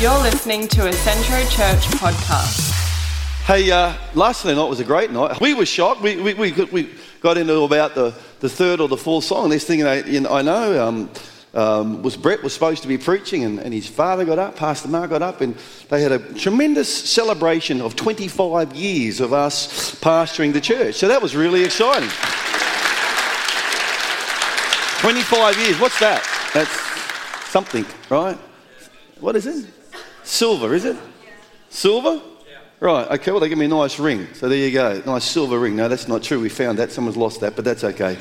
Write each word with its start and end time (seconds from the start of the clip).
You're 0.00 0.18
listening 0.22 0.66
to 0.68 0.88
a 0.88 0.92
Centro 0.94 1.40
Church 1.50 1.84
podcast. 2.00 2.70
Hey, 3.44 3.70
uh, 3.70 3.92
last 4.14 4.46
night 4.46 4.54
was 4.56 4.80
a 4.80 4.84
great 4.84 5.10
night. 5.10 5.38
We 5.42 5.52
were 5.52 5.66
shocked. 5.66 6.00
We, 6.00 6.18
we, 6.18 6.32
we, 6.32 6.50
got, 6.52 6.72
we 6.72 6.88
got 7.20 7.36
into 7.36 7.60
about 7.64 7.94
the, 7.94 8.14
the 8.38 8.48
third 8.48 8.80
or 8.80 8.88
the 8.88 8.96
fourth 8.96 9.24
song. 9.24 9.50
This 9.50 9.66
thing 9.66 9.82
I, 9.82 10.02
you 10.04 10.20
know, 10.20 10.32
I 10.32 10.40
know 10.40 10.88
um, 10.88 11.10
um, 11.52 12.02
was 12.02 12.16
Brett 12.16 12.42
was 12.42 12.54
supposed 12.54 12.80
to 12.80 12.88
be 12.88 12.96
preaching, 12.96 13.44
and, 13.44 13.58
and 13.58 13.74
his 13.74 13.88
father 13.88 14.24
got 14.24 14.38
up, 14.38 14.56
Pastor 14.56 14.88
Mark 14.88 15.10
got 15.10 15.20
up, 15.20 15.42
and 15.42 15.54
they 15.90 16.00
had 16.00 16.12
a 16.12 16.32
tremendous 16.32 16.88
celebration 16.88 17.82
of 17.82 17.94
25 17.94 18.74
years 18.74 19.20
of 19.20 19.34
us 19.34 19.94
pastoring 19.96 20.54
the 20.54 20.62
church. 20.62 20.94
So 20.94 21.08
that 21.08 21.20
was 21.20 21.36
really 21.36 21.62
exciting. 21.62 22.08
25 25.02 25.58
years. 25.58 25.78
What's 25.78 26.00
that? 26.00 26.26
That's 26.54 27.50
something, 27.50 27.84
right? 28.08 28.38
What 29.20 29.36
is 29.36 29.44
it? 29.44 29.66
Silver, 30.30 30.74
is 30.74 30.84
it? 30.84 30.96
Silver? 31.70 32.22
Right, 32.78 33.10
okay, 33.10 33.32
well, 33.32 33.40
they 33.40 33.48
give 33.48 33.58
me 33.58 33.64
a 33.64 33.68
nice 33.68 33.98
ring. 33.98 34.28
So 34.32 34.48
there 34.48 34.56
you 34.56 34.70
go. 34.70 35.02
Nice 35.04 35.24
silver 35.24 35.58
ring. 35.58 35.74
No, 35.74 35.88
that's 35.88 36.06
not 36.06 36.22
true. 36.22 36.40
We 36.40 36.48
found 36.48 36.78
that. 36.78 36.92
Someone's 36.92 37.16
lost 37.16 37.40
that, 37.40 37.56
but 37.56 37.64
that's 37.64 37.82
okay. 37.82 38.12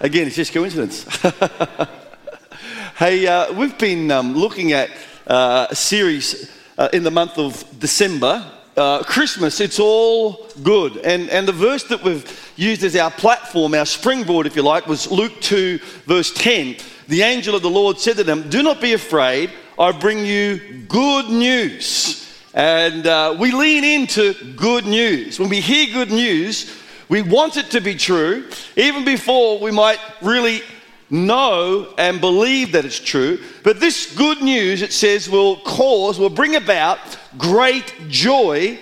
Again, 0.00 0.26
it's 0.26 0.36
just 0.36 0.54
coincidence. 0.54 1.04
hey, 2.96 3.26
uh, 3.26 3.52
we've 3.52 3.76
been 3.76 4.10
um, 4.10 4.34
looking 4.34 4.72
at 4.72 4.90
uh, 5.26 5.66
a 5.68 5.76
series 5.76 6.50
uh, 6.78 6.88
in 6.94 7.04
the 7.04 7.10
month 7.10 7.36
of 7.36 7.62
December. 7.78 8.50
Uh, 8.78 9.02
Christmas, 9.02 9.60
it's 9.60 9.78
all 9.78 10.48
good. 10.62 10.96
And, 10.96 11.28
and 11.28 11.46
the 11.46 11.52
verse 11.52 11.84
that 11.84 12.02
we've 12.02 12.52
used 12.56 12.82
as 12.84 12.96
our 12.96 13.10
platform, 13.10 13.74
our 13.74 13.86
springboard, 13.86 14.46
if 14.46 14.56
you 14.56 14.62
like, 14.62 14.86
was 14.86 15.10
Luke 15.10 15.42
2, 15.42 15.78
verse 16.06 16.32
10. 16.32 16.76
The 17.06 17.22
angel 17.22 17.54
of 17.54 17.60
the 17.60 17.70
Lord 17.70 17.98
said 17.98 18.16
to 18.16 18.24
them, 18.24 18.48
Do 18.48 18.62
not 18.62 18.80
be 18.80 18.94
afraid, 18.94 19.50
I 19.80 19.92
bring 19.92 20.26
you 20.26 20.58
good 20.88 21.30
news 21.30 22.30
and 22.52 23.06
uh, 23.06 23.34
we 23.38 23.50
lean 23.50 23.82
into 23.82 24.34
good 24.54 24.84
news. 24.84 25.40
When 25.40 25.48
we 25.48 25.60
hear 25.60 25.90
good 25.90 26.10
news, 26.10 26.78
we 27.08 27.22
want 27.22 27.56
it 27.56 27.70
to 27.70 27.80
be 27.80 27.94
true, 27.94 28.50
even 28.76 29.06
before 29.06 29.58
we 29.58 29.70
might 29.70 29.98
really 30.20 30.60
know 31.08 31.94
and 31.96 32.20
believe 32.20 32.72
that 32.72 32.84
it's 32.84 33.00
true. 33.00 33.42
But 33.62 33.80
this 33.80 34.14
good 34.14 34.42
news, 34.42 34.82
it 34.82 34.92
says, 34.92 35.30
will 35.30 35.56
cause, 35.60 36.18
will 36.18 36.28
bring 36.28 36.56
about 36.56 36.98
great 37.38 37.94
joy, 38.08 38.78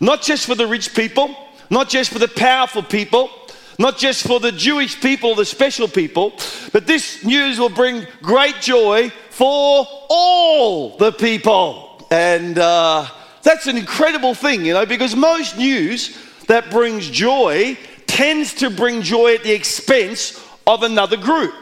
not 0.00 0.20
just 0.20 0.46
for 0.46 0.56
the 0.56 0.66
rich 0.66 0.96
people, 0.96 1.32
not 1.70 1.88
just 1.88 2.12
for 2.12 2.18
the 2.18 2.26
powerful 2.26 2.82
people, 2.82 3.30
not 3.78 3.98
just 3.98 4.26
for 4.26 4.40
the 4.40 4.50
Jewish 4.50 5.00
people, 5.00 5.36
the 5.36 5.44
special 5.44 5.86
people, 5.86 6.32
but 6.72 6.88
this 6.88 7.24
news 7.24 7.60
will 7.60 7.70
bring 7.70 8.04
great 8.20 8.56
joy 8.60 9.12
for 9.40 9.86
all 10.10 10.98
the 10.98 11.10
people. 11.12 12.06
And 12.10 12.58
uh, 12.58 13.06
that's 13.42 13.66
an 13.68 13.78
incredible 13.78 14.34
thing, 14.34 14.66
you 14.66 14.74
know, 14.74 14.84
because 14.84 15.16
most 15.16 15.56
news 15.56 16.14
that 16.46 16.70
brings 16.70 17.08
joy 17.08 17.78
tends 18.06 18.52
to 18.56 18.68
bring 18.68 19.00
joy 19.00 19.36
at 19.36 19.42
the 19.42 19.52
expense 19.52 20.46
of 20.66 20.82
another 20.82 21.16
group. 21.16 21.54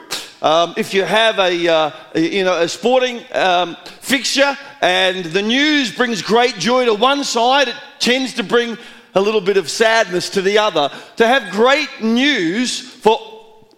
Um, 0.43 0.75
if 0.77 0.93
you 0.93 1.05
have 1.05 1.39
a, 1.39 1.69
uh, 1.69 1.91
you 2.17 2.43
know, 2.43 2.61
a 2.61 2.69
sporting 2.69 3.23
um, 3.33 3.77
fixture 4.01 4.59
and 4.81 5.27
the 5.27 5.43
news 5.43 5.95
brings 5.95 6.21
great 6.21 6.57
joy 6.57 6.85
to 6.85 6.95
one 6.95 7.23
side, 7.23 7.69
it 7.69 7.77
tends 8.01 8.35
to 8.35 8.43
bring 8.43 8.77
a 9.15 9.21
little 9.21 9.41
bit 9.41 9.57
of 9.57 9.71
sadness 9.71 10.31
to 10.31 10.43
the 10.43 10.59
other. 10.59 10.91
To 11.19 11.29
have 11.29 11.53
great 11.53 12.03
news 12.03 12.81
for 12.81 13.21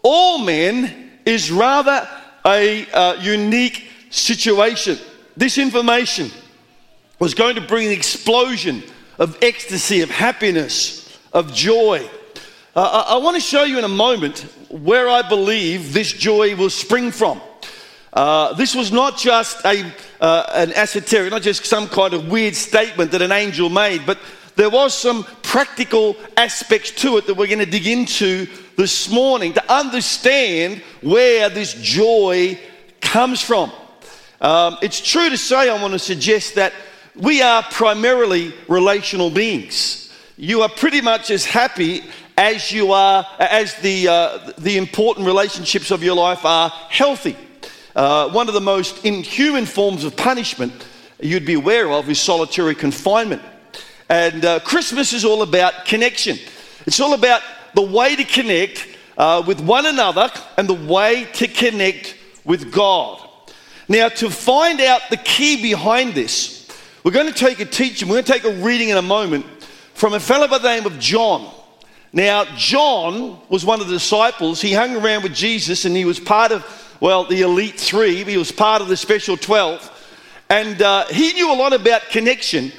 all 0.03 0.39
men 0.39 1.11
is 1.27 1.53
rather 1.53 2.09
a 2.47 2.91
uh, 2.93 3.21
unique 3.21 3.89
situation. 4.11 4.98
This 5.36 5.56
information 5.56 6.31
was 7.19 7.34
going 7.34 7.54
to 7.54 7.60
bring 7.60 7.87
an 7.87 7.93
explosion 7.93 8.82
of 9.19 9.38
ecstasy, 9.43 10.03
of 10.03 10.10
happiness, 10.10 11.19
of 11.32 11.54
joy. 11.54 12.09
Uh, 12.75 13.04
I, 13.06 13.15
I 13.15 13.16
want 13.19 13.37
to 13.37 13.41
show 13.41 13.65
you 13.65 13.78
in 13.78 13.84
a 13.84 13.88
moment 13.88 14.41
where 14.69 15.09
I 15.09 15.26
believe 15.28 15.93
this 15.93 16.12
joy 16.12 16.54
will 16.56 16.71
spring 16.71 17.10
from. 17.10 17.41
Uh, 18.12 18.54
this 18.54 18.75
was 18.75 18.91
not 18.91 19.16
just 19.16 19.65
a, 19.65 19.93
uh, 20.21 20.44
an 20.54 20.72
esoteric, 20.72 21.31
not 21.31 21.42
just 21.42 21.65
some 21.65 21.88
kind 21.88 22.12
of 22.12 22.28
weird 22.28 22.56
statement 22.56 23.12
that 23.12 23.22
an 23.22 23.32
angel 23.32 23.69
made, 23.69 24.04
but 24.04 24.19
there 24.56 24.71
was 24.71 24.94
some 24.94 25.25
practical 25.42 26.16
aspects 26.37 26.91
to 26.91 27.16
it 27.16 27.27
that 27.27 27.34
we're 27.34 27.47
going 27.47 27.60
to 27.60 27.66
dig 27.66 27.87
into 27.87 28.47
this 28.77 29.10
morning 29.10 29.53
to 29.53 29.72
understand 29.72 30.82
where 31.03 31.48
this 31.48 31.75
joy 31.75 32.59
comes 33.00 33.41
from. 33.41 33.71
Um, 34.41 34.78
it's 34.81 35.01
true 35.01 35.28
to 35.28 35.37
say, 35.37 35.69
I 35.69 35.81
want 35.81 35.93
to 35.93 35.99
suggest 35.99 36.55
that 36.55 36.73
we 37.15 37.43
are 37.43 37.62
primarily 37.62 38.55
relational 38.69 39.31
beings. 39.31 40.11
You 40.37 40.62
are 40.62 40.69
pretty 40.69 41.03
much 41.03 41.31
as 41.31 41.45
happy 41.45 42.03
as 42.39 42.73
you 42.73 42.93
are, 42.93 43.27
as 43.39 43.75
the, 43.77 44.09
uh, 44.09 44.53
the 44.56 44.78
important 44.78 45.27
relationships 45.27 45.91
of 45.91 46.03
your 46.03 46.15
life 46.15 46.45
are 46.47 46.71
healthy. 46.71 47.37
Uh, 47.95 48.31
one 48.31 48.49
of 48.49 48.55
the 48.55 48.61
most 48.61 49.05
inhuman 49.05 49.67
forms 49.67 50.05
of 50.05 50.17
punishment 50.17 50.72
you'd 51.21 51.45
be 51.45 51.55
aware 51.55 51.91
of 51.91 52.09
is 52.09 52.19
solitary 52.19 52.75
confinement. 52.75 53.43
And 54.09 54.45
uh, 54.45 54.61
Christmas 54.61 55.12
is 55.12 55.25
all 55.25 55.43
about 55.43 55.84
connection. 55.84 56.39
It's 56.87 57.01
all 57.01 57.12
about 57.12 57.43
the 57.75 57.83
way 57.83 58.17
to 58.17 58.25
connect 58.25 58.89
uh, 59.19 59.43
with 59.47 59.61
one 59.61 59.84
another 59.84 60.31
and 60.57 60.67
the 60.67 60.75
way 60.75 61.27
to 61.34 61.47
connect 61.47 62.17
with 62.45 62.72
God. 62.72 63.29
Now, 63.91 64.09
to 64.09 64.31
find 64.31 64.81
out 64.81 65.01
the 65.11 65.17
key 65.17 65.61
behind 65.61 66.15
this, 66.15 66.69
we're 67.03 67.11
going 67.11 67.27
to 67.27 67.33
take 67.33 67.59
a 67.59 67.65
teaching, 67.65 68.06
we're 68.09 68.23
going 68.23 68.25
to 68.25 68.33
take 68.33 68.45
a 68.45 68.62
reading 68.62 68.91
in 68.91 68.97
a 68.97 69.03
moment 69.03 69.45
from 69.95 70.15
a 70.15 70.21
fellow 70.21 70.47
by 70.47 70.59
the 70.59 70.69
name 70.69 70.87
of 70.87 71.01
John. 71.01 71.53
Now, 72.12 72.45
John 72.55 73.41
was 73.49 73.65
one 73.65 73.81
of 73.81 73.89
the 73.89 73.95
disciples. 73.95 74.61
He 74.61 74.73
hung 74.73 74.95
around 74.95 75.25
with 75.25 75.34
Jesus 75.34 75.87
and 75.87 75.97
he 75.97 76.05
was 76.05 76.21
part 76.21 76.53
of, 76.53 76.65
well, 77.01 77.25
the 77.25 77.41
elite 77.41 77.81
three. 77.81 78.23
He 78.23 78.37
was 78.37 78.53
part 78.53 78.81
of 78.81 78.87
the 78.87 78.97
special 78.97 79.37
12. 79.37 79.91
And 80.49 80.81
uh, 80.81 81.07
he 81.07 81.33
knew 81.33 81.53
a 81.53 81.59
lot 81.59 81.72
about 81.72 82.03
connection, 82.11 82.71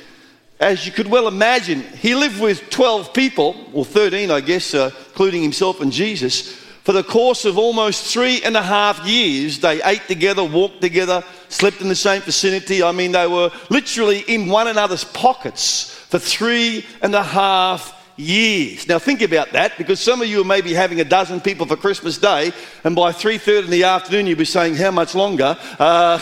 as 0.62 0.86
you 0.86 0.94
could 0.94 1.08
well 1.08 1.28
imagine. 1.28 1.82
He 1.82 2.16
lived 2.16 2.40
with 2.40 2.70
12 2.70 3.14
people, 3.14 3.70
or 3.74 3.84
13, 3.84 4.32
I 4.32 4.40
guess, 4.40 4.74
uh, 4.74 4.92
including 5.10 5.42
himself 5.42 5.82
and 5.82 5.92
Jesus. 5.92 6.61
For 6.84 6.94
the 6.94 7.03
course 7.03 7.46
of 7.46 7.59
almost 7.59 8.12
three 8.12 8.42
and 8.44 8.58
a 8.58 8.62
half 8.62 9.06
years, 9.06 9.59
they 9.59 9.84
ate 9.84 10.08
together, 10.08 10.44
walked 10.44 10.81
together, 10.81 11.24
slept 11.47 11.80
in 11.80 11.88
the 11.88 11.96
same 11.96 12.24
vicinity. 12.24 12.81
I 12.81 12.92
mean, 12.92 13.12
they 13.12 13.28
were 13.28 13.52
literally 13.69 14.22
in 14.22 14.47
one 14.47 14.68
another's 14.68 15.03
pockets 15.03 15.94
for 16.09 16.18
three 16.18 16.84
and 17.03 17.14
a 17.14 17.22
half 17.22 17.96
years. 18.18 18.88
Now 18.88 18.97
think 18.97 19.22
about 19.22 19.52
that, 19.52 19.78
because 19.78 20.00
some 20.00 20.22
of 20.22 20.28
you 20.28 20.44
may 20.44 20.62
be 20.62 20.74
having 20.74 21.00
a 21.02 21.06
dozen 21.06 21.40
people 21.40 21.68
for 21.68 21.75
Christmas 21.75 22.18
Day, 22.18 22.52
and 22.84 22.96
by 22.96 23.12
3.30 23.12 23.66
in 23.66 23.69
the 23.69 23.84
afternoon 23.84 24.28
you'll 24.28 24.38
be 24.38 24.46
saying, 24.46 24.75
how 24.75 24.92
much 24.92 25.13
longer? 25.13 25.56
Uh, 25.78 26.19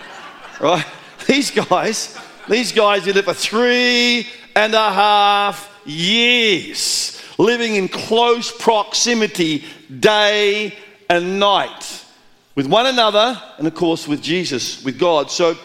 right? 0.60 0.86
These 1.26 1.50
guys, 1.50 2.18
these 2.48 2.72
guys 2.72 3.04
did 3.04 3.16
it 3.16 3.24
for 3.24 3.34
three 3.34 4.26
and 4.56 4.74
a 4.74 4.90
half 4.90 5.68
years, 5.84 7.20
living 7.38 7.76
in 7.76 7.88
close 7.88 8.50
proximity 8.50 9.64
day 10.00 10.74
and 11.08 11.38
night 11.38 12.04
with 12.54 12.66
one 12.66 12.86
another 12.86 13.40
and, 13.58 13.66
of 13.66 13.74
course, 13.74 14.06
with 14.06 14.22
Jesus, 14.22 14.84
with 14.84 14.98
God. 14.98 15.30
So, 15.30 15.56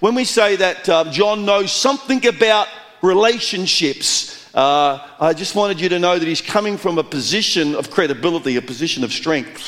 when 0.00 0.14
we 0.14 0.24
say 0.24 0.56
that 0.56 0.88
uh, 0.88 1.10
John 1.10 1.44
knows 1.44 1.72
something 1.72 2.26
about 2.26 2.68
relationships, 3.02 4.54
uh, 4.54 5.06
I 5.18 5.32
just 5.32 5.54
wanted 5.54 5.80
you 5.80 5.88
to 5.88 5.98
know 5.98 6.18
that 6.18 6.26
he's 6.26 6.42
coming 6.42 6.76
from 6.76 6.98
a 6.98 7.04
position 7.04 7.74
of 7.74 7.90
credibility, 7.90 8.56
a 8.56 8.62
position 8.62 9.04
of 9.04 9.12
strength. 9.12 9.62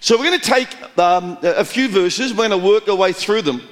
So, 0.00 0.16
we're 0.16 0.26
going 0.26 0.40
to 0.40 0.50
take 0.50 0.98
um, 0.98 1.38
a 1.42 1.64
few 1.64 1.88
verses, 1.88 2.32
we're 2.32 2.48
going 2.48 2.62
to 2.62 2.66
work 2.66 2.88
our 2.88 2.96
way 2.96 3.12
through 3.12 3.42
them. 3.42 3.62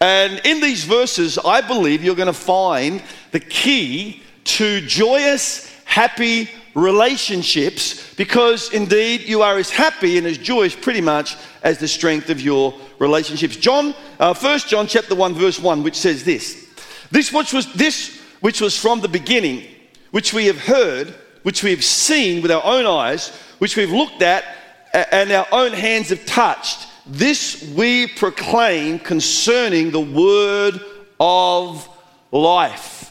And 0.00 0.40
in 0.44 0.60
these 0.60 0.82
verses, 0.84 1.38
I 1.38 1.60
believe 1.60 2.02
you're 2.02 2.16
going 2.16 2.26
to 2.26 2.32
find 2.32 3.02
the 3.30 3.38
key 3.38 4.22
to 4.44 4.80
joyous, 4.80 5.72
happy 5.84 6.50
relationships 6.74 8.14
because 8.14 8.72
indeed 8.72 9.22
you 9.22 9.42
are 9.42 9.58
as 9.58 9.70
happy 9.70 10.18
and 10.18 10.26
as 10.26 10.38
joyous 10.38 10.74
pretty 10.74 11.00
much 11.00 11.36
as 11.62 11.78
the 11.78 11.88
strength 11.88 12.30
of 12.30 12.40
your 12.40 12.74
relationships. 12.98 13.56
John, 13.56 13.94
uh, 14.18 14.34
1 14.34 14.58
John 14.60 14.86
chapter 14.86 15.14
1 15.14 15.34
verse 15.34 15.58
1 15.58 15.82
which 15.82 15.96
says 15.96 16.24
this. 16.24 16.68
This 17.10 17.32
which 17.32 17.52
was 17.52 17.72
this 17.74 18.20
which 18.40 18.60
was 18.60 18.76
from 18.78 19.00
the 19.00 19.08
beginning, 19.08 19.64
which 20.10 20.32
we 20.32 20.46
have 20.46 20.58
heard, 20.58 21.14
which 21.42 21.62
we 21.62 21.70
have 21.70 21.84
seen 21.84 22.42
with 22.42 22.50
our 22.50 22.64
own 22.64 22.86
eyes, 22.86 23.28
which 23.58 23.76
we've 23.76 23.92
looked 23.92 24.22
at 24.22 24.44
and 24.92 25.30
our 25.32 25.46
own 25.52 25.72
hands 25.72 26.10
have 26.10 26.24
touched. 26.26 26.88
This 27.06 27.62
we 27.76 28.06
proclaim 28.06 28.98
concerning 28.98 29.90
the 29.90 30.00
word 30.00 30.80
of 31.18 31.88
life. 32.30 33.01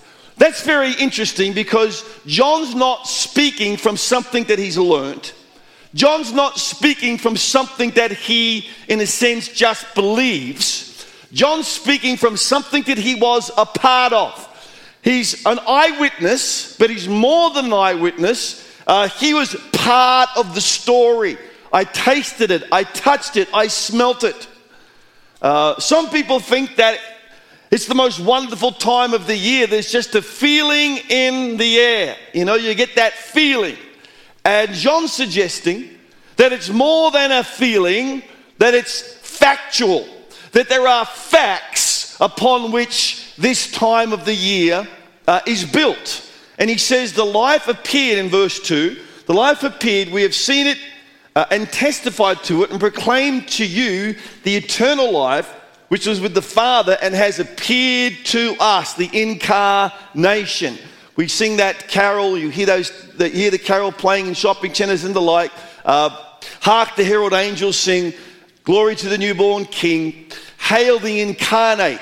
That's 0.42 0.64
very 0.64 0.94
interesting 0.94 1.54
because 1.54 2.04
John's 2.26 2.74
not 2.74 3.08
speaking 3.08 3.78
from 3.78 3.96
something 3.96 4.46
that 4.46 4.58
he's 4.58 4.76
learnt. 4.76 5.36
John's 5.94 6.34
not 6.34 6.58
speaking 6.58 7.20
from 7.20 7.38
something 7.38 7.92
that 7.92 8.12
he, 8.12 8.68
in 8.88 9.00
a 9.02 9.06
sense, 9.06 9.50
just 9.50 9.94
believes. 9.94 11.06
John's 11.32 11.68
speaking 11.68 12.18
from 12.18 12.38
something 12.38 12.82
that 12.86 12.98
he 12.98 13.14
was 13.14 13.52
a 13.56 13.68
part 13.68 14.14
of. 14.14 14.34
He's 15.04 15.46
an 15.46 15.60
eyewitness, 15.68 16.76
but 16.76 16.90
he's 16.90 17.08
more 17.08 17.52
than 17.52 17.66
an 17.66 17.74
eyewitness. 17.74 18.68
Uh, 18.88 19.10
he 19.10 19.36
was 19.36 19.56
part 19.74 20.30
of 20.36 20.56
the 20.56 20.62
story. 20.62 21.38
I 21.72 21.84
tasted 21.84 22.50
it, 22.50 22.64
I 22.72 22.84
touched 22.84 23.38
it, 23.38 23.48
I 23.54 23.68
smelt 23.68 24.24
it. 24.24 24.48
Uh, 25.40 25.80
some 25.80 26.10
people 26.10 26.40
think 26.40 26.78
that 26.78 26.98
it's 27.72 27.86
the 27.86 27.96
most 27.96 28.20
wonderful 28.20 28.74
time 28.74 29.14
of 29.14 29.28
the 29.28 29.36
year. 29.36 29.66
There's 29.66 29.92
just 29.92 30.14
a 30.16 30.22
feeling 30.22 30.98
in 31.10 31.56
the 31.56 31.80
air. 31.80 32.18
You 32.34 32.44
know, 32.44 32.56
you 32.56 32.76
get 32.76 32.96
that 32.96 33.14
feeling. 33.14 33.78
And 34.44 34.74
John's 34.74 35.14
suggesting 35.14 35.90
that 36.36 36.52
it's 36.52 36.70
more 36.70 37.12
than 37.12 37.32
a 37.32 37.46
feeling, 37.46 38.24
that 38.58 38.74
it's 38.74 39.02
factual, 39.02 40.06
that 40.52 40.68
there 40.68 40.86
are 40.86 41.06
facts 41.06 42.18
upon 42.20 42.74
which 42.74 43.34
this 43.38 43.72
time 43.72 44.12
of 44.12 44.26
the 44.26 44.36
year 44.36 44.86
uh, 45.26 45.40
is 45.48 45.64
built. 45.64 46.30
And 46.58 46.70
he 46.70 46.78
says, 46.78 47.14
The 47.14 47.24
life 47.24 47.70
appeared 47.70 48.20
in 48.20 48.30
verse 48.30 48.60
2. 48.60 48.98
The 49.28 49.34
life 49.34 49.64
appeared, 49.64 50.10
we 50.10 50.24
have 50.24 50.36
seen 50.36 50.68
it 50.68 50.78
uh, 51.38 51.46
and 51.50 51.72
testified 51.72 52.44
to 52.44 52.64
it 52.64 52.72
and 52.72 52.82
proclaimed 52.82 53.48
to 53.48 53.66
you 53.66 54.18
the 54.44 54.58
eternal 54.58 55.12
life 55.12 55.50
which 55.92 56.08
was 56.08 56.22
with 56.22 56.34
the 56.34 56.42
Father 56.42 56.98
and 57.02 57.14
has 57.14 57.38
appeared 57.38 58.14
to 58.24 58.56
us, 58.62 58.94
the 58.94 59.10
incarnation. 59.12 60.78
We 61.18 61.28
sing 61.28 61.58
that 61.58 61.90
carol, 61.90 62.38
you 62.38 62.48
hear, 62.48 62.66
those, 62.66 62.94
you 63.20 63.28
hear 63.28 63.52
the 63.52 63.58
carol 63.58 63.92
playing 63.92 64.28
in 64.28 64.34
shopping 64.34 64.74
centres 64.74 65.04
and 65.04 65.14
the 65.14 65.22
like. 65.22 65.52
Uh, 65.84 66.12
hark 66.62 66.96
the 66.96 67.04
herald 67.04 67.34
angels 67.34 67.76
sing, 67.76 68.14
Glory 68.64 68.96
to 68.96 69.10
the 69.10 69.18
newborn 69.18 69.66
King. 69.66 70.32
Hail 70.60 70.98
the 70.98 71.20
incarnate. 71.20 72.00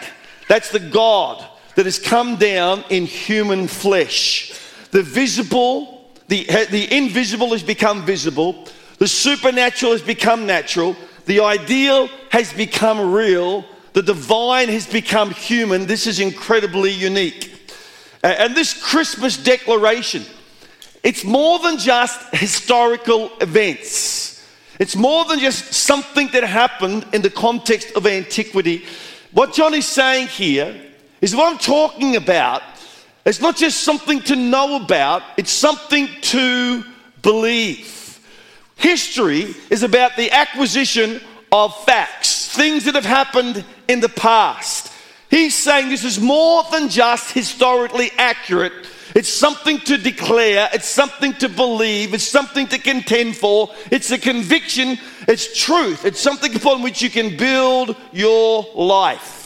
That's 0.47 0.69
the 0.69 0.79
God 0.79 1.43
that 1.73 1.87
has 1.87 1.97
come 1.97 2.35
down 2.35 2.83
in 2.91 3.07
human 3.07 3.67
flesh. 3.67 4.53
The 4.91 5.01
visible, 5.01 6.13
the, 6.27 6.45
the 6.69 6.95
invisible 6.95 7.53
has 7.53 7.63
become 7.63 8.05
visible. 8.05 8.67
The 8.99 9.07
supernatural 9.07 9.93
has 9.93 10.03
become 10.03 10.45
natural. 10.45 10.95
The 11.25 11.39
ideal 11.39 12.07
has 12.29 12.53
become 12.53 13.11
real. 13.11 13.65
The 13.99 14.13
divine 14.13 14.69
has 14.69 14.87
become 14.87 15.31
human. 15.31 15.85
This 15.85 16.07
is 16.07 16.21
incredibly 16.21 16.89
unique. 16.89 17.51
And 18.23 18.55
this 18.55 18.71
Christmas 18.81 19.35
declaration, 19.35 20.23
it's 21.03 21.25
more 21.25 21.59
than 21.59 21.77
just 21.77 22.33
historical 22.33 23.29
events. 23.41 24.47
It's 24.79 24.95
more 24.95 25.25
than 25.25 25.39
just 25.39 25.73
something 25.73 26.29
that 26.31 26.45
happened 26.45 27.07
in 27.11 27.21
the 27.21 27.29
context 27.29 27.91
of 27.97 28.07
antiquity. 28.07 28.85
What 29.33 29.53
John 29.53 29.73
is 29.73 29.85
saying 29.85 30.27
here 30.27 30.79
is 31.19 31.35
what 31.35 31.51
I'm 31.51 31.59
talking 31.59 32.15
about. 32.15 32.63
It's 33.25 33.41
not 33.41 33.57
just 33.57 33.81
something 33.81 34.21
to 34.21 34.37
know 34.37 34.81
about, 34.81 35.23
it's 35.35 35.51
something 35.51 36.07
to 36.21 36.85
believe. 37.21 38.21
History 38.77 39.53
is 39.69 39.83
about 39.83 40.15
the 40.15 40.31
acquisition 40.31 41.19
of 41.51 41.75
facts, 41.83 42.38
things 42.49 42.85
that 42.85 42.95
have 42.95 43.05
happened 43.05 43.63
in 43.87 43.99
the 43.99 44.09
past. 44.09 44.91
He's 45.29 45.55
saying 45.55 45.89
this 45.89 46.03
is 46.03 46.19
more 46.19 46.63
than 46.71 46.89
just 46.89 47.31
historically 47.31 48.09
accurate. 48.17 48.73
It's 49.15 49.29
something 49.29 49.79
to 49.81 49.97
declare, 49.97 50.69
it's 50.73 50.87
something 50.87 51.33
to 51.33 51.49
believe, 51.49 52.13
it's 52.13 52.27
something 52.27 52.67
to 52.67 52.77
contend 52.77 53.35
for, 53.35 53.69
it's 53.91 54.11
a 54.11 54.17
conviction, 54.17 54.97
it's 55.27 55.59
truth, 55.59 56.05
it's 56.05 56.19
something 56.19 56.55
upon 56.55 56.83
which 56.83 57.01
you 57.01 57.09
can 57.09 57.35
build 57.37 57.95
your 58.11 58.65
life. 58.75 59.37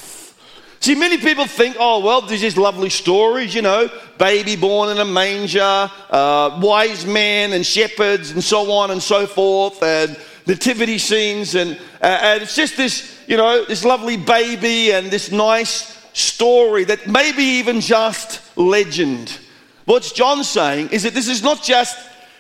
See, 0.82 0.96
many 0.96 1.18
people 1.18 1.46
think, 1.46 1.78
oh, 1.80 2.00
well, 2.00 2.22
there's 2.22 2.42
just 2.42 2.58
lovely 2.58 2.90
stories, 2.90 3.56
you 3.56 3.62
know, 3.62 3.90
baby 4.18 4.58
born 4.58 4.90
in 4.90 4.98
a 4.98 5.06
manger, 5.06 5.90
uh, 6.10 6.60
wise 6.62 7.06
men 7.06 7.54
and 7.54 7.66
shepherds, 7.66 8.32
and 8.32 8.44
so 8.44 8.70
on 8.70 8.92
and 8.92 9.02
so 9.02 9.26
forth, 9.26 9.82
and 9.82 10.18
nativity 10.46 10.98
scenes, 10.98 11.56
and, 11.56 11.78
uh, 12.02 12.20
and 12.22 12.44
it's 12.44 12.56
just 12.56 12.78
this, 12.78 13.18
you 13.28 13.38
know, 13.38 13.66
this 13.66 13.86
lovely 13.86 14.18
baby 14.18 14.92
and 14.92 15.10
this 15.10 15.32
nice 15.32 15.98
story 16.14 16.84
that 16.84 17.08
maybe 17.08 17.44
even 17.44 17.82
just 17.82 18.42
legend. 18.58 19.40
What's 19.86 20.12
John 20.12 20.44
saying 20.44 20.90
is 20.90 21.04
that 21.04 21.14
this 21.14 21.28
is 21.28 21.44
not 21.44 21.64
just 21.64 21.98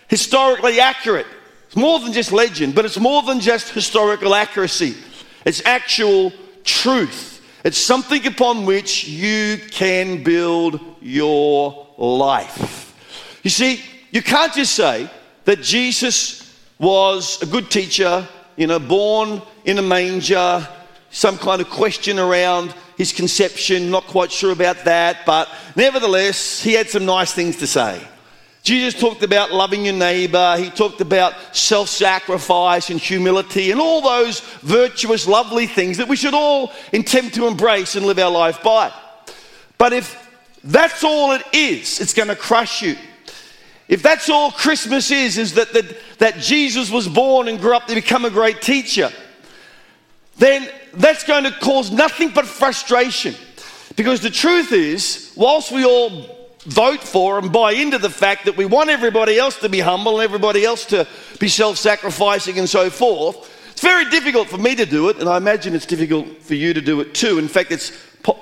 historically 0.07 0.79
accurate. 0.79 1.27
It's 1.67 1.75
more 1.75 1.99
than 1.99 2.13
just 2.13 2.31
legend, 2.31 2.75
but 2.75 2.85
it's 2.85 2.99
more 2.99 3.23
than 3.23 3.39
just 3.39 3.69
historical 3.73 4.35
accuracy. 4.35 4.95
It's 5.45 5.65
actual 5.65 6.31
truth. 6.63 7.41
It's 7.63 7.77
something 7.77 8.25
upon 8.27 8.65
which 8.65 9.07
you 9.07 9.57
can 9.71 10.23
build 10.23 10.79
your 11.01 11.87
life. 11.97 12.93
You 13.43 13.49
see, 13.49 13.81
you 14.11 14.21
can't 14.21 14.53
just 14.53 14.75
say 14.75 15.09
that 15.45 15.61
Jesus 15.61 16.42
was 16.83 17.41
a 17.41 17.45
good 17.45 17.71
teacher, 17.71 18.27
you 18.57 18.67
know, 18.67 18.77
born 18.77 19.41
in 19.63 19.77
a 19.77 19.81
manger, 19.81 20.67
some 21.11 21.37
kind 21.37 21.61
of 21.61 21.69
question 21.69 22.19
around 22.19 22.75
his 22.97 23.13
conception, 23.13 23.89
not 23.89 24.03
quite 24.03 24.31
sure 24.31 24.51
about 24.51 24.83
that, 24.83 25.25
but 25.25 25.47
nevertheless, 25.75 26.61
he 26.61 26.73
had 26.73 26.89
some 26.89 27.05
nice 27.05 27.33
things 27.33 27.55
to 27.57 27.67
say. 27.67 28.05
Jesus 28.63 28.93
talked 28.93 29.23
about 29.23 29.51
loving 29.51 29.85
your 29.85 29.93
neighbor, 29.93 30.57
he 30.57 30.69
talked 30.69 31.01
about 31.01 31.33
self 31.55 31.87
sacrifice 31.87 32.89
and 32.89 32.99
humility 32.99 33.71
and 33.71 33.79
all 33.79 34.01
those 34.01 34.41
virtuous, 34.61 35.27
lovely 35.27 35.67
things 35.67 35.97
that 35.97 36.07
we 36.07 36.15
should 36.15 36.33
all 36.33 36.71
attempt 36.91 37.35
to 37.35 37.47
embrace 37.47 37.95
and 37.95 38.05
live 38.05 38.19
our 38.19 38.31
life 38.31 38.61
by. 38.61 38.91
But 39.77 39.93
if 39.93 40.29
that's 40.63 41.03
all 41.03 41.31
it 41.31 41.43
is, 41.53 41.99
it's 41.99 42.13
going 42.13 42.29
to 42.29 42.35
crush 42.35 42.81
you. 42.81 42.95
If 43.93 44.01
that's 44.01 44.27
all 44.27 44.49
Christmas 44.49 45.11
is, 45.11 45.37
is 45.37 45.53
that, 45.53 45.71
that, 45.73 45.95
that 46.17 46.37
Jesus 46.39 46.89
was 46.89 47.07
born 47.07 47.47
and 47.47 47.59
grew 47.59 47.75
up 47.75 47.85
to 47.85 47.93
become 47.93 48.25
a 48.25 48.31
great 48.31 48.59
teacher, 48.59 49.11
then 50.39 50.67
that's 50.95 51.23
going 51.23 51.43
to 51.43 51.51
cause 51.51 51.91
nothing 51.91 52.29
but 52.29 52.47
frustration. 52.47 53.35
Because 53.95 54.19
the 54.19 54.31
truth 54.31 54.71
is, 54.71 55.31
whilst 55.37 55.71
we 55.71 55.85
all 55.85 56.25
vote 56.61 57.01
for 57.01 57.37
and 57.37 57.53
buy 57.53 57.73
into 57.73 57.99
the 57.99 58.09
fact 58.09 58.45
that 58.45 58.57
we 58.57 58.65
want 58.65 58.89
everybody 58.89 59.37
else 59.37 59.59
to 59.59 59.69
be 59.69 59.79
humble 59.79 60.19
and 60.19 60.23
everybody 60.23 60.65
else 60.65 60.85
to 60.85 61.07
be 61.39 61.47
self 61.47 61.77
sacrificing 61.77 62.57
and 62.57 62.67
so 62.67 62.89
forth, 62.89 63.47
it's 63.73 63.81
very 63.81 64.09
difficult 64.09 64.49
for 64.49 64.57
me 64.57 64.73
to 64.73 64.87
do 64.87 65.09
it, 65.09 65.19
and 65.19 65.29
I 65.29 65.37
imagine 65.37 65.75
it's 65.75 65.85
difficult 65.85 66.41
for 66.41 66.55
you 66.55 66.73
to 66.73 66.81
do 66.81 66.99
it 67.01 67.13
too. 67.13 67.37
In 67.37 67.47
fact, 67.47 67.71
it's 67.71 67.91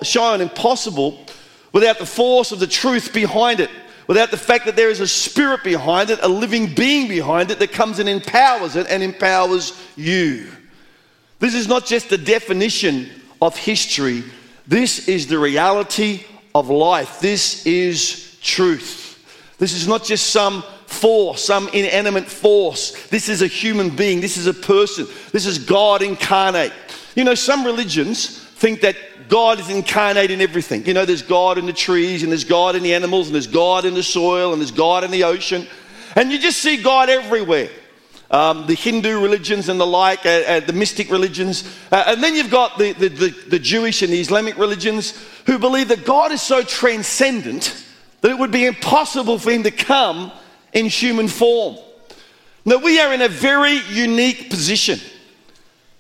shown 0.02 0.40
impossible 0.40 1.26
without 1.74 2.00
the 2.00 2.06
force 2.06 2.54
of 2.54 2.60
the 2.60 2.68
truth 2.68 3.12
behind 3.12 3.60
it 3.60 3.70
without 4.08 4.32
the 4.32 4.38
fact 4.38 4.66
that 4.66 4.76
there 4.76 4.90
is 4.90 5.00
a 5.00 5.08
spirit 5.08 5.64
behind 5.64 6.10
it, 6.10 6.20
a 6.22 6.28
living 6.28 6.74
being 6.74 7.08
behind 7.08 7.52
it 7.52 7.60
that 7.60 7.72
comes 7.72 8.00
and 8.00 8.10
empowers 8.10 8.76
it 8.76 8.88
and 8.90 9.02
empowers 9.04 9.80
you. 9.96 10.48
This 11.40 11.56
is 11.56 11.68
not 11.68 11.86
just 11.86 12.10
the 12.10 12.18
definition 12.18 13.10
of 13.42 13.58
history, 13.58 14.24
this 14.68 15.08
is 15.08 15.28
the 15.28 15.40
reality 15.40 16.24
of 16.54 16.70
life. 16.70 17.20
This 17.20 17.66
is 17.66 18.38
truth. 18.42 19.18
This 19.58 19.74
is 19.74 19.88
not 19.88 20.04
just 20.04 20.28
some 20.32 20.64
force, 20.86 21.44
some 21.44 21.68
inanimate 21.70 22.26
force. 22.26 23.08
This 23.08 23.30
is 23.30 23.42
a 23.42 23.48
human 23.48 23.90
being. 23.90 24.22
This 24.22 24.38
is 24.38 24.48
a 24.48 24.54
person. 24.54 25.08
This 25.32 25.46
is 25.46 25.58
God 25.60 26.02
incarnate. 26.02 26.74
You 27.16 27.24
know, 27.24 27.36
some 27.36 27.66
religions 27.66 28.40
think 28.40 28.82
that 28.82 28.96
God 29.32 29.62
is 29.62 29.70
incarnate 29.70 30.30
in 30.30 30.42
everything. 30.42 30.86
You 30.86 30.94
know, 30.94 31.06
there's 31.06 31.22
God 31.22 31.58
in 31.58 31.66
the 31.66 31.72
trees, 31.72 32.22
and 32.22 32.30
there's 32.30 32.44
God 32.44 32.76
in 32.76 32.84
the 32.84 32.94
animals, 32.94 33.28
and 33.28 33.34
there's 33.34 33.48
God 33.48 33.86
in 33.86 33.94
the 33.94 34.04
soil, 34.04 34.52
and 34.52 34.62
there's 34.62 34.72
God 34.72 35.06
in 35.06 35.10
the 35.10 35.24
ocean. 35.24 35.66
And 36.18 36.34
you 36.34 36.38
just 36.38 36.62
see 36.62 36.84
God 36.84 37.10
everywhere. 37.10 37.70
Um, 38.30 38.68
the 38.68 38.74
Hindu 38.74 39.22
religions 39.22 39.70
and 39.70 39.80
the 39.80 39.88
like, 39.88 40.26
uh, 40.26 40.44
uh, 40.46 40.60
the 40.60 40.74
mystic 40.74 41.10
religions. 41.10 41.64
Uh, 41.94 42.04
and 42.08 42.22
then 42.22 42.36
you've 42.36 42.52
got 42.52 42.78
the, 42.78 42.92
the, 42.92 43.08
the, 43.08 43.30
the 43.52 43.60
Jewish 43.60 44.02
and 44.02 44.12
the 44.12 44.20
Islamic 44.20 44.58
religions 44.58 45.18
who 45.46 45.58
believe 45.58 45.88
that 45.88 46.06
God 46.06 46.34
is 46.34 46.42
so 46.42 46.62
transcendent 46.62 47.86
that 48.20 48.32
it 48.32 48.38
would 48.38 48.52
be 48.52 48.66
impossible 48.66 49.40
for 49.40 49.52
him 49.52 49.64
to 49.64 49.72
come 49.72 50.34
in 50.74 50.88
human 50.88 51.30
form. 51.30 51.78
Now, 52.66 52.78
we 52.80 53.00
are 53.00 53.14
in 53.14 53.22
a 53.22 53.30
very 53.30 53.80
unique 53.92 54.50
position 54.50 55.00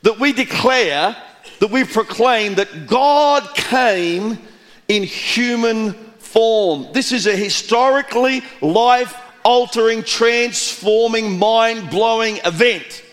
that 0.01 0.19
we 0.19 0.33
declare 0.33 1.15
that 1.61 1.69
we 1.69 1.83
proclaim 1.83 2.55
that 2.55 2.87
God 2.87 3.47
came 3.53 4.39
in 4.87 5.03
human 5.03 5.93
form. 6.17 6.87
This 6.91 7.11
is 7.11 7.27
a 7.27 7.35
historically 7.35 8.41
life 8.61 9.15
altering, 9.45 10.01
transforming, 10.01 11.37
mind 11.37 11.91
blowing 11.91 12.39
event. 12.45 13.03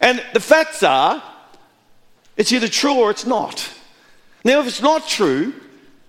And 0.00 0.20
the 0.34 0.40
facts 0.40 0.82
are, 0.82 1.22
it's 2.36 2.50
either 2.52 2.66
true 2.66 2.94
or 2.94 3.12
it's 3.12 3.24
not. 3.24 3.70
Now, 4.44 4.58
if 4.60 4.66
it's 4.66 4.82
not 4.82 5.06
true, 5.06 5.54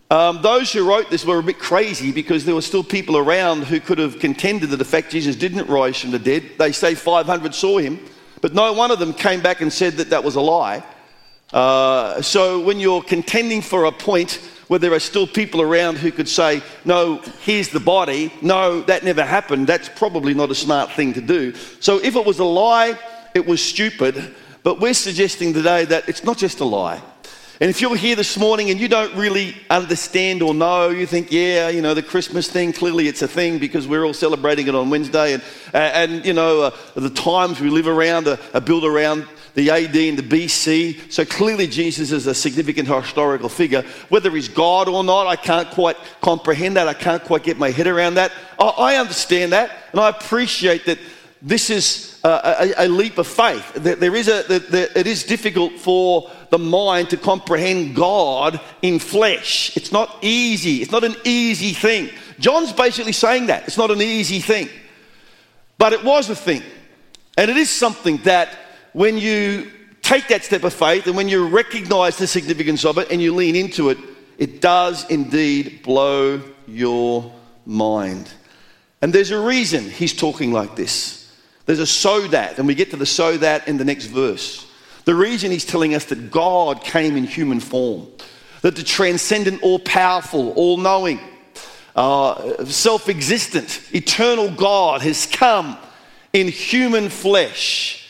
um, 0.09 0.41
those 0.41 0.73
who 0.73 0.83
wrote 0.83 1.11
this 1.11 1.25
were 1.25 1.37
a 1.37 1.43
bit 1.43 1.59
crazy 1.59 2.11
because 2.11 2.43
there 2.43 2.55
were 2.55 2.63
still 2.63 2.83
people 2.83 3.17
around 3.17 3.65
who 3.65 3.79
could 3.79 3.99
have 3.99 4.17
contended 4.17 4.71
that 4.71 4.77
the 4.77 4.85
fact 4.85 5.11
Jesus 5.11 5.35
didn't 5.35 5.67
rise 5.67 6.01
from 6.01 6.09
the 6.09 6.17
dead. 6.17 6.43
They 6.57 6.71
say 6.71 6.95
500 6.95 7.53
saw 7.53 7.77
him, 7.77 7.99
but 8.41 8.55
no 8.55 8.73
one 8.73 8.89
of 8.89 8.97
them 8.97 9.13
came 9.13 9.41
back 9.41 9.61
and 9.61 9.71
said 9.71 9.93
that 9.97 10.09
that 10.09 10.23
was 10.23 10.35
a 10.35 10.41
lie. 10.41 10.83
Uh, 11.53 12.21
so 12.21 12.59
when 12.59 12.79
you're 12.79 13.01
contending 13.01 13.61
for 13.61 13.85
a 13.85 13.91
point 13.91 14.41
where 14.67 14.79
there 14.79 14.93
are 14.93 14.99
still 14.99 15.25
people 15.25 15.61
around 15.61 15.97
who 15.97 16.11
could 16.11 16.27
say, 16.27 16.61
no, 16.83 17.21
here's 17.41 17.69
the 17.69 17.79
body, 17.79 18.33
no, 18.41 18.81
that 18.81 19.03
never 19.03 19.23
happened, 19.23 19.65
that's 19.65 19.87
probably 19.87 20.33
not 20.33 20.51
a 20.51 20.55
smart 20.55 20.91
thing 20.91 21.13
to 21.13 21.21
do. 21.21 21.53
So 21.79 21.99
if 22.03 22.15
it 22.15 22.25
was 22.25 22.39
a 22.39 22.45
lie, 22.45 22.99
it 23.33 23.45
was 23.45 23.63
stupid. 23.63 24.35
But 24.63 24.81
we're 24.81 24.93
suggesting 24.93 25.53
today 25.53 25.85
that 25.85 26.09
it's 26.09 26.25
not 26.25 26.37
just 26.37 26.59
a 26.59 26.65
lie. 26.65 27.01
And 27.59 27.69
if 27.69 27.81
you're 27.81 27.95
here 27.95 28.15
this 28.15 28.37
morning 28.37 28.69
and 28.69 28.79
you 28.79 28.87
don't 28.87 29.15
really 29.15 29.55
understand 29.69 30.43
or 30.43 30.53
know, 30.53 30.89
you 30.89 31.07
think, 31.07 31.31
yeah, 31.31 31.69
you 31.69 31.81
know, 31.81 31.93
the 31.93 32.03
Christmas 32.03 32.49
thing, 32.49 32.73
clearly 32.73 33.07
it's 33.07 33.21
a 33.21 33.27
thing 33.27 33.57
because 33.57 33.87
we're 33.87 34.03
all 34.03 34.13
celebrating 34.13 34.67
it 34.67 34.75
on 34.75 34.89
Wednesday. 34.89 35.33
And, 35.33 35.43
and 35.73 36.25
you 36.25 36.33
know, 36.33 36.63
uh, 36.63 36.71
the 36.95 37.09
times 37.09 37.59
we 37.59 37.69
live 37.69 37.87
around 37.87 38.27
are, 38.27 38.37
are 38.53 38.61
built 38.61 38.83
around 38.83 39.25
the 39.57 39.71
AD 39.71 39.95
and 39.95 40.19
the 40.19 40.21
BC. 40.21 41.11
So 41.11 41.25
clearly 41.25 41.65
Jesus 41.65 42.11
is 42.11 42.27
a 42.27 42.35
significant 42.35 42.87
historical 42.87 43.49
figure. 43.49 43.81
Whether 44.09 44.29
he's 44.29 44.47
God 44.47 44.87
or 44.87 45.03
not, 45.03 45.25
I 45.25 45.35
can't 45.35 45.67
quite 45.71 45.97
comprehend 46.21 46.77
that. 46.77 46.87
I 46.87 46.93
can't 46.93 47.23
quite 47.23 47.41
get 47.41 47.57
my 47.57 47.71
head 47.71 47.87
around 47.87 48.13
that. 48.13 48.31
I 48.59 48.97
understand 48.97 49.53
that 49.53 49.71
and 49.91 49.99
I 49.99 50.09
appreciate 50.09 50.85
that 50.85 50.99
this 51.41 51.71
is 51.71 52.19
a, 52.23 52.75
a, 52.77 52.85
a 52.85 52.87
leap 52.87 53.17
of 53.17 53.25
faith. 53.25 53.73
That 53.73 53.99
there 53.99 54.15
is 54.15 54.27
a, 54.27 54.43
it 54.95 55.07
is 55.07 55.23
difficult 55.23 55.73
for 55.73 56.29
the 56.51 56.59
mind 56.59 57.09
to 57.09 57.17
comprehend 57.17 57.95
God 57.95 58.61
in 58.83 58.99
flesh. 58.99 59.75
It's 59.75 59.91
not 59.91 60.19
easy. 60.21 60.83
It's 60.83 60.91
not 60.91 61.03
an 61.03 61.15
easy 61.23 61.73
thing. 61.73 62.11
John's 62.37 62.73
basically 62.73 63.11
saying 63.11 63.47
that. 63.47 63.63
It's 63.67 63.77
not 63.77 63.89
an 63.89 64.03
easy 64.03 64.39
thing. 64.39 64.69
But 65.79 65.93
it 65.93 66.03
was 66.03 66.29
a 66.29 66.35
thing. 66.35 66.61
And 67.35 67.49
it 67.49 67.57
is 67.57 67.71
something 67.71 68.17
that 68.17 68.55
when 68.97 69.15
you 69.15 69.69
take 70.01 70.27
that 70.27 70.43
step 70.43 70.63
of 70.63 70.73
faith 70.73 71.05
and 71.05 71.15
when 71.15 71.29
you 71.29 71.47
recognize 71.47 72.17
the 72.17 72.25
significance 72.25 72.83
of 72.83 72.97
it 72.97 73.11
and 73.11 73.21
you 73.21 73.31
lean 73.31 73.55
into 73.55 73.91
it, 73.91 73.97
it 74.39 74.59
does 74.59 75.07
indeed 75.11 75.83
blow 75.83 76.41
your 76.65 77.31
mind. 77.67 78.27
And 79.03 79.13
there's 79.13 79.29
a 79.29 79.39
reason 79.39 79.87
he's 79.87 80.15
talking 80.15 80.51
like 80.51 80.75
this. 80.75 81.31
There's 81.67 81.77
a 81.77 81.85
so 81.85 82.21
that, 82.29 82.57
and 82.57 82.65
we 82.65 82.73
get 82.73 82.89
to 82.89 82.97
the 82.97 83.05
so 83.05 83.37
that 83.37 83.67
in 83.67 83.77
the 83.77 83.85
next 83.85 84.05
verse. 84.05 84.65
The 85.05 85.13
reason 85.13 85.51
he's 85.51 85.63
telling 85.63 85.93
us 85.93 86.05
that 86.05 86.31
God 86.31 86.83
came 86.83 87.15
in 87.15 87.25
human 87.25 87.59
form, 87.59 88.07
that 88.63 88.75
the 88.75 88.83
transcendent, 88.83 89.61
all 89.61 89.77
powerful, 89.77 90.53
all 90.53 90.77
knowing, 90.77 91.19
uh, 91.95 92.65
self 92.65 93.09
existent, 93.09 93.79
eternal 93.93 94.49
God 94.49 95.03
has 95.03 95.27
come 95.27 95.77
in 96.33 96.47
human 96.47 97.09
flesh 97.09 98.05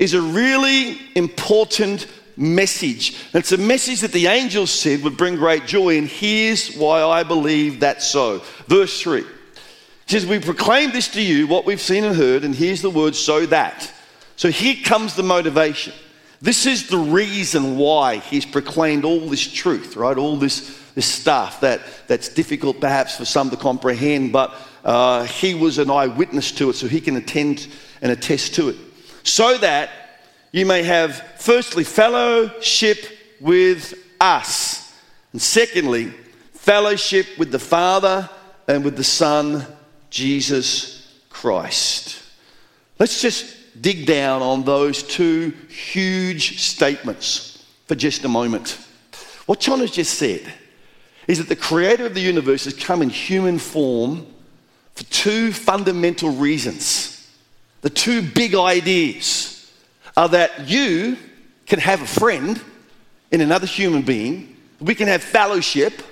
is 0.00 0.14
a 0.14 0.20
really 0.20 0.98
important 1.14 2.06
message. 2.34 3.16
And 3.32 3.40
it's 3.40 3.52
a 3.52 3.58
message 3.58 4.00
that 4.00 4.12
the 4.12 4.28
angels 4.28 4.70
said 4.70 5.02
would 5.02 5.18
bring 5.18 5.36
great 5.36 5.66
joy, 5.66 5.98
and 5.98 6.08
here's 6.08 6.74
why 6.74 7.02
I 7.02 7.22
believe 7.22 7.80
that's 7.80 8.06
so. 8.06 8.42
Verse 8.66 9.00
3 9.02 9.24
says, 10.06 10.24
We 10.24 10.40
proclaim 10.40 10.90
this 10.90 11.08
to 11.08 11.22
you, 11.22 11.46
what 11.46 11.66
we've 11.66 11.80
seen 11.80 12.04
and 12.04 12.16
heard, 12.16 12.44
and 12.44 12.54
here's 12.54 12.80
the 12.80 12.90
word, 12.90 13.14
so 13.14 13.44
that. 13.46 13.92
So 14.36 14.48
here 14.48 14.76
comes 14.82 15.14
the 15.14 15.22
motivation. 15.22 15.92
This 16.40 16.64
is 16.64 16.88
the 16.88 16.96
reason 16.96 17.76
why 17.76 18.16
he's 18.16 18.46
proclaimed 18.46 19.04
all 19.04 19.28
this 19.28 19.46
truth, 19.46 19.96
right? 19.96 20.16
All 20.16 20.38
this, 20.38 20.82
this 20.94 21.04
stuff 21.04 21.60
that, 21.60 21.82
that's 22.06 22.30
difficult 22.30 22.80
perhaps 22.80 23.16
for 23.16 23.26
some 23.26 23.50
to 23.50 23.56
comprehend, 23.58 24.32
but 24.32 24.54
uh, 24.82 25.24
he 25.24 25.54
was 25.54 25.76
an 25.76 25.90
eyewitness 25.90 26.52
to 26.52 26.70
it, 26.70 26.72
so 26.72 26.88
he 26.88 27.02
can 27.02 27.16
attend 27.16 27.68
and 28.00 28.10
attest 28.10 28.54
to 28.54 28.70
it 28.70 28.76
so 29.22 29.58
that 29.58 29.90
you 30.52 30.66
may 30.66 30.82
have, 30.82 31.16
firstly, 31.38 31.84
fellowship 31.84 32.98
with 33.40 33.94
us, 34.20 34.92
and 35.32 35.40
secondly, 35.40 36.12
fellowship 36.52 37.26
with 37.38 37.52
the 37.52 37.58
Father 37.58 38.28
and 38.68 38.84
with 38.84 38.96
the 38.96 39.04
Son, 39.04 39.64
Jesus 40.10 41.20
Christ. 41.30 42.22
Let's 42.98 43.22
just 43.22 43.80
dig 43.80 44.06
down 44.06 44.42
on 44.42 44.64
those 44.64 45.02
two 45.02 45.50
huge 45.68 46.60
statements 46.60 47.64
for 47.86 47.94
just 47.94 48.24
a 48.24 48.28
moment. 48.28 48.78
What 49.46 49.60
John 49.60 49.80
has 49.80 49.90
just 49.90 50.14
said 50.14 50.52
is 51.26 51.38
that 51.38 51.48
the 51.48 51.56
creator 51.56 52.06
of 52.06 52.14
the 52.14 52.20
universe 52.20 52.64
has 52.64 52.74
come 52.74 53.02
in 53.02 53.08
human 53.08 53.58
form 53.58 54.26
for 54.94 55.04
two 55.04 55.52
fundamental 55.52 56.30
reasons. 56.30 57.09
The 57.80 57.90
two 57.90 58.22
big 58.22 58.54
ideas 58.54 59.70
are 60.16 60.28
that 60.28 60.68
you 60.68 61.16
can 61.66 61.78
have 61.78 62.02
a 62.02 62.06
friend 62.06 62.60
in 63.30 63.40
another 63.40 63.66
human 63.66 64.02
being, 64.02 64.56
we 64.80 64.94
can 64.94 65.08
have 65.08 65.22
fellowship, 65.22 66.02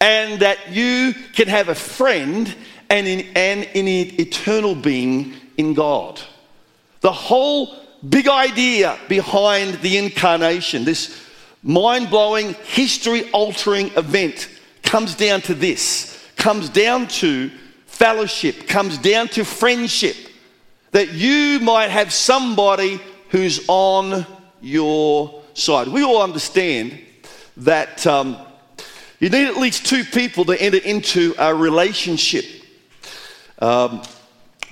and 0.00 0.40
that 0.40 0.70
you 0.70 1.14
can 1.34 1.48
have 1.48 1.68
a 1.68 1.74
friend 1.74 2.54
and 2.90 3.06
in, 3.06 3.20
and 3.34 3.64
an 3.64 3.88
eternal 3.88 4.74
being 4.74 5.34
in 5.56 5.74
God. 5.74 6.20
The 7.00 7.12
whole 7.12 7.76
big 8.08 8.28
idea 8.28 8.98
behind 9.08 9.74
the 9.80 9.96
incarnation, 9.96 10.84
this 10.84 11.26
mind 11.62 12.10
blowing, 12.10 12.54
history 12.64 13.30
altering 13.30 13.88
event, 13.96 14.48
comes 14.82 15.14
down 15.14 15.40
to 15.42 15.54
this 15.54 16.20
comes 16.40 16.70
down 16.70 17.06
to 17.06 17.50
fellowship, 17.86 18.66
comes 18.66 18.98
down 18.98 19.28
to 19.28 19.44
friendship 19.44 20.16
that 20.92 21.12
you 21.12 21.60
might 21.60 21.90
have 21.90 22.12
somebody 22.12 23.00
who's 23.30 23.64
on 23.68 24.26
your 24.60 25.42
side. 25.54 25.88
We 25.88 26.02
all 26.02 26.22
understand 26.22 27.00
that 27.58 28.06
um, 28.06 28.36
you 29.18 29.28
need 29.28 29.46
at 29.46 29.56
least 29.56 29.86
two 29.86 30.04
people 30.04 30.44
to 30.46 30.60
enter 30.60 30.78
into 30.78 31.34
a 31.38 31.54
relationship. 31.54 32.44
Um, 33.58 34.02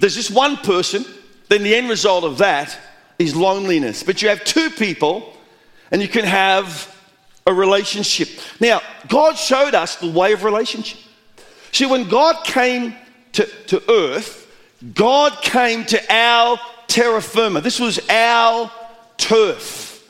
there's 0.00 0.14
just 0.14 0.30
one 0.30 0.56
person, 0.56 1.04
then 1.48 1.62
the 1.62 1.74
end 1.74 1.88
result 1.88 2.24
of 2.24 2.38
that 2.38 2.76
is 3.18 3.36
loneliness. 3.36 4.02
But 4.02 4.22
you 4.22 4.28
have 4.28 4.44
two 4.44 4.70
people, 4.70 5.34
and 5.90 6.00
you 6.00 6.08
can 6.08 6.24
have 6.24 6.94
a 7.46 7.52
relationship. 7.52 8.28
Now, 8.60 8.80
God 9.08 9.36
showed 9.36 9.74
us 9.74 9.96
the 9.96 10.10
way 10.10 10.32
of 10.32 10.44
relationship. 10.44 11.00
See, 11.72 11.86
when 11.86 12.08
God 12.08 12.44
came 12.44 12.94
to, 13.32 13.46
to 13.66 13.90
earth, 13.90 14.47
God 14.94 15.40
came 15.42 15.84
to 15.86 16.00
our 16.12 16.58
terra 16.86 17.20
firma. 17.20 17.60
This 17.60 17.80
was 17.80 17.98
our 18.08 18.70
turf. 19.16 20.08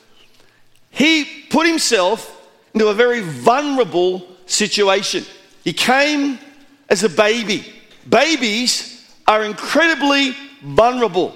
He 0.91 1.25
put 1.49 1.67
himself 1.67 2.35
into 2.73 2.87
a 2.87 2.93
very 2.93 3.21
vulnerable 3.21 4.27
situation. 4.45 5.25
He 5.63 5.73
came 5.73 6.39
as 6.89 7.03
a 7.03 7.09
baby. 7.09 7.65
Babies 8.07 9.07
are 9.27 9.43
incredibly 9.43 10.35
vulnerable. 10.63 11.35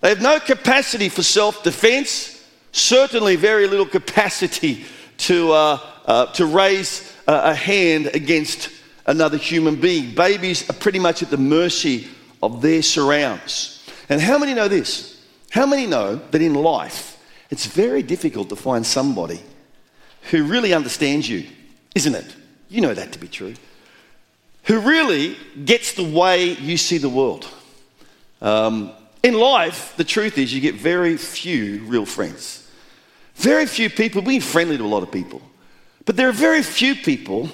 They 0.00 0.08
have 0.08 0.22
no 0.22 0.40
capacity 0.40 1.08
for 1.08 1.22
self 1.22 1.62
defense, 1.62 2.46
certainly 2.72 3.36
very 3.36 3.66
little 3.66 3.86
capacity 3.86 4.84
to, 5.18 5.52
uh, 5.52 5.78
uh, 6.06 6.26
to 6.32 6.46
raise 6.46 7.14
a 7.26 7.54
hand 7.54 8.10
against 8.14 8.70
another 9.06 9.36
human 9.36 9.76
being. 9.76 10.14
Babies 10.14 10.68
are 10.68 10.74
pretty 10.74 10.98
much 10.98 11.22
at 11.22 11.30
the 11.30 11.36
mercy 11.36 12.08
of 12.42 12.62
their 12.62 12.82
surrounds. 12.82 13.88
And 14.08 14.20
how 14.20 14.38
many 14.38 14.54
know 14.54 14.68
this? 14.68 15.22
How 15.50 15.66
many 15.66 15.86
know 15.86 16.16
that 16.16 16.40
in 16.40 16.54
life 16.54 17.18
it's 17.50 17.66
very 17.66 18.02
difficult 18.02 18.48
to 18.50 18.56
find 18.56 18.86
somebody 18.86 19.40
who 20.30 20.44
really 20.44 20.72
understands 20.72 21.28
you, 21.28 21.46
isn't 21.94 22.14
it? 22.14 22.36
You 22.68 22.80
know 22.80 22.94
that 22.94 23.12
to 23.12 23.18
be 23.18 23.28
true. 23.28 23.54
Who 24.64 24.80
really 24.80 25.36
gets 25.64 25.94
the 25.94 26.04
way 26.04 26.52
you 26.52 26.76
see 26.76 26.98
the 26.98 27.08
world. 27.08 27.48
Um, 28.40 28.92
in 29.22 29.34
life, 29.34 29.94
the 29.96 30.04
truth 30.04 30.38
is 30.38 30.54
you 30.54 30.60
get 30.60 30.76
very 30.76 31.16
few 31.16 31.80
real 31.84 32.06
friends. 32.06 32.70
Very 33.34 33.66
few 33.66 33.90
people, 33.90 34.22
we're 34.22 34.40
friendly 34.40 34.76
to 34.76 34.84
a 34.84 34.86
lot 34.86 35.02
of 35.02 35.10
people, 35.10 35.42
but 36.04 36.16
there 36.16 36.28
are 36.28 36.32
very 36.32 36.62
few 36.62 36.94
people 36.94 37.48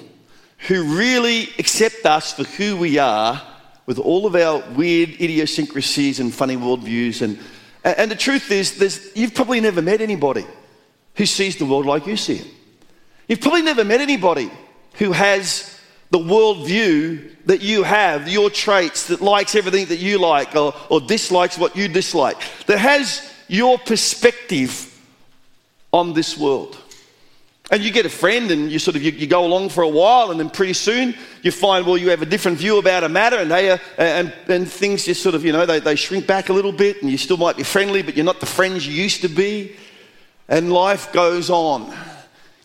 who 0.67 0.97
really 0.97 1.49
accept 1.59 2.05
us 2.05 2.33
for 2.33 2.43
who 2.43 2.77
we 2.77 2.97
are 2.97 3.41
with 3.87 3.97
all 3.97 4.27
of 4.27 4.35
our 4.35 4.59
weird 4.75 5.09
idiosyncrasies 5.09 6.19
and 6.19 6.31
funny 6.31 6.55
worldviews. 6.55 7.23
And, 7.23 7.39
and 7.83 8.11
the 8.11 8.15
truth 8.15 8.51
is, 8.51 9.11
you've 9.15 9.33
probably 9.33 9.61
never 9.61 9.81
met 9.81 10.01
anybody 10.01 10.45
who 11.15 11.25
sees 11.25 11.55
the 11.55 11.65
world 11.65 11.87
like 11.87 12.05
you 12.05 12.17
see 12.17 12.35
it. 12.35 12.47
You've 13.27 13.41
probably 13.41 13.63
never 13.63 13.83
met 13.83 14.01
anybody 14.01 14.51
who 14.95 15.13
has 15.13 15.79
the 16.11 16.19
worldview 16.19 17.35
that 17.45 17.61
you 17.61 17.83
have, 17.83 18.27
your 18.27 18.49
traits, 18.49 19.07
that 19.07 19.21
likes 19.21 19.55
everything 19.55 19.85
that 19.87 19.99
you 19.99 20.19
like 20.19 20.55
or, 20.55 20.73
or 20.89 21.01
dislikes 21.01 21.57
what 21.57 21.75
you 21.75 21.87
dislike, 21.87 22.37
that 22.67 22.77
has 22.77 23.33
your 23.47 23.77
perspective 23.77 24.93
on 25.93 26.13
this 26.13 26.37
world. 26.37 26.77
And 27.69 27.83
you 27.83 27.91
get 27.91 28.05
a 28.05 28.09
friend 28.09 28.49
and 28.49 28.71
you 28.71 28.79
sort 28.79 28.95
of 28.95 29.03
you, 29.03 29.11
you, 29.11 29.27
go 29.27 29.45
along 29.45 29.69
for 29.69 29.81
a 29.83 29.89
while 29.89 30.31
and 30.31 30.39
then 30.39 30.49
pretty 30.49 30.71
soon 30.71 31.13
you 31.41 31.51
find 31.51 31.85
well 31.85 31.97
you 31.97 32.09
have 32.11 32.21
a 32.21 32.25
different 32.25 32.57
view 32.57 32.77
about 32.77 33.03
a 33.03 33.09
matter 33.09 33.35
and 33.35 33.51
they 33.51 33.71
are, 33.71 33.79
and, 33.97 34.33
and 34.47 34.71
things 34.71 35.03
just 35.03 35.21
sort 35.21 35.35
of 35.35 35.43
you 35.43 35.51
know 35.51 35.65
they, 35.65 35.81
they 35.81 35.95
shrink 35.95 36.25
back 36.25 36.47
a 36.47 36.53
little 36.53 36.71
bit 36.71 37.01
and 37.01 37.11
you 37.11 37.17
still 37.17 37.35
might 37.35 37.57
be 37.57 37.63
friendly 37.63 38.01
but 38.01 38.15
you're 38.15 38.25
not 38.25 38.39
the 38.39 38.45
friends 38.45 38.87
you 38.87 38.93
used 38.93 39.21
to 39.21 39.27
be 39.27 39.75
and 40.47 40.71
life 40.71 41.11
goes 41.11 41.49
on. 41.49 41.93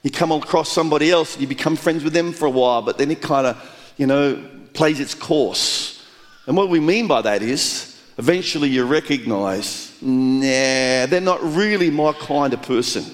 You 0.03 0.11
come 0.11 0.33
across 0.33 0.71
somebody 0.71 1.11
else 1.11 1.35
and 1.35 1.43
you 1.43 1.49
become 1.49 1.77
friends 1.77 2.05
with 2.05 2.13
them 2.13 2.33
for 2.33 2.47
a 2.47 2.51
while, 2.51 2.83
but 2.83 2.99
then 2.99 3.11
it 3.11 3.23
kind 3.23 3.47
of, 3.47 3.93
you 3.97 4.07
know, 4.07 4.43
plays 4.73 5.01
its 5.01 5.15
course. 5.15 6.05
And 6.47 6.57
what 6.57 6.69
we 6.69 6.81
mean 6.81 7.07
by 7.07 7.23
that 7.23 7.43
is 7.43 8.01
eventually 8.19 8.69
you 8.69 8.85
recognize, 8.85 9.97
nah, 10.03 11.07
they're 11.07 11.21
not 11.21 11.43
really 11.43 11.91
my 11.91 12.13
kind 12.13 12.53
of 12.53 12.63
person. 12.63 13.05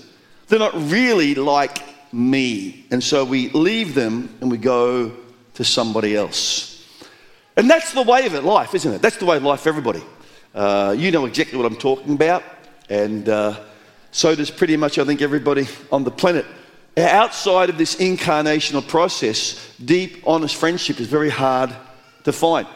They're 0.48 0.58
not 0.58 0.74
really 0.90 1.34
like 1.34 1.78
me. 2.12 2.86
And 2.90 3.02
so 3.02 3.24
we 3.24 3.50
leave 3.50 3.94
them 3.94 4.34
and 4.40 4.50
we 4.50 4.58
go 4.58 5.12
to 5.54 5.64
somebody 5.64 6.16
else. 6.16 6.86
And 7.56 7.68
that's 7.68 7.92
the 7.92 8.02
way 8.02 8.26
of 8.26 8.34
it, 8.34 8.44
life, 8.44 8.74
isn't 8.74 8.92
it? 8.92 9.02
That's 9.02 9.16
the 9.16 9.26
way 9.26 9.36
of 9.36 9.42
life 9.42 9.60
for 9.60 9.68
everybody. 9.68 10.02
Uh, 10.54 10.94
you 10.96 11.10
know 11.10 11.26
exactly 11.26 11.58
what 11.58 11.66
I'm 11.66 11.76
talking 11.76 12.14
about. 12.14 12.42
And 12.88 13.28
uh, 13.28 13.60
so 14.10 14.34
does 14.34 14.50
pretty 14.50 14.76
much, 14.76 14.98
I 14.98 15.04
think, 15.04 15.20
everybody 15.20 15.66
on 15.92 16.04
the 16.04 16.10
planet. 16.10 16.46
Outside 16.96 17.68
of 17.68 17.78
this 17.78 17.96
incarnational 17.96 18.86
process, 18.86 19.74
deep, 19.84 20.22
honest 20.26 20.56
friendship 20.56 20.98
is 20.98 21.06
very 21.06 21.30
hard 21.30 21.70
to 22.24 22.32
find. 22.32 22.66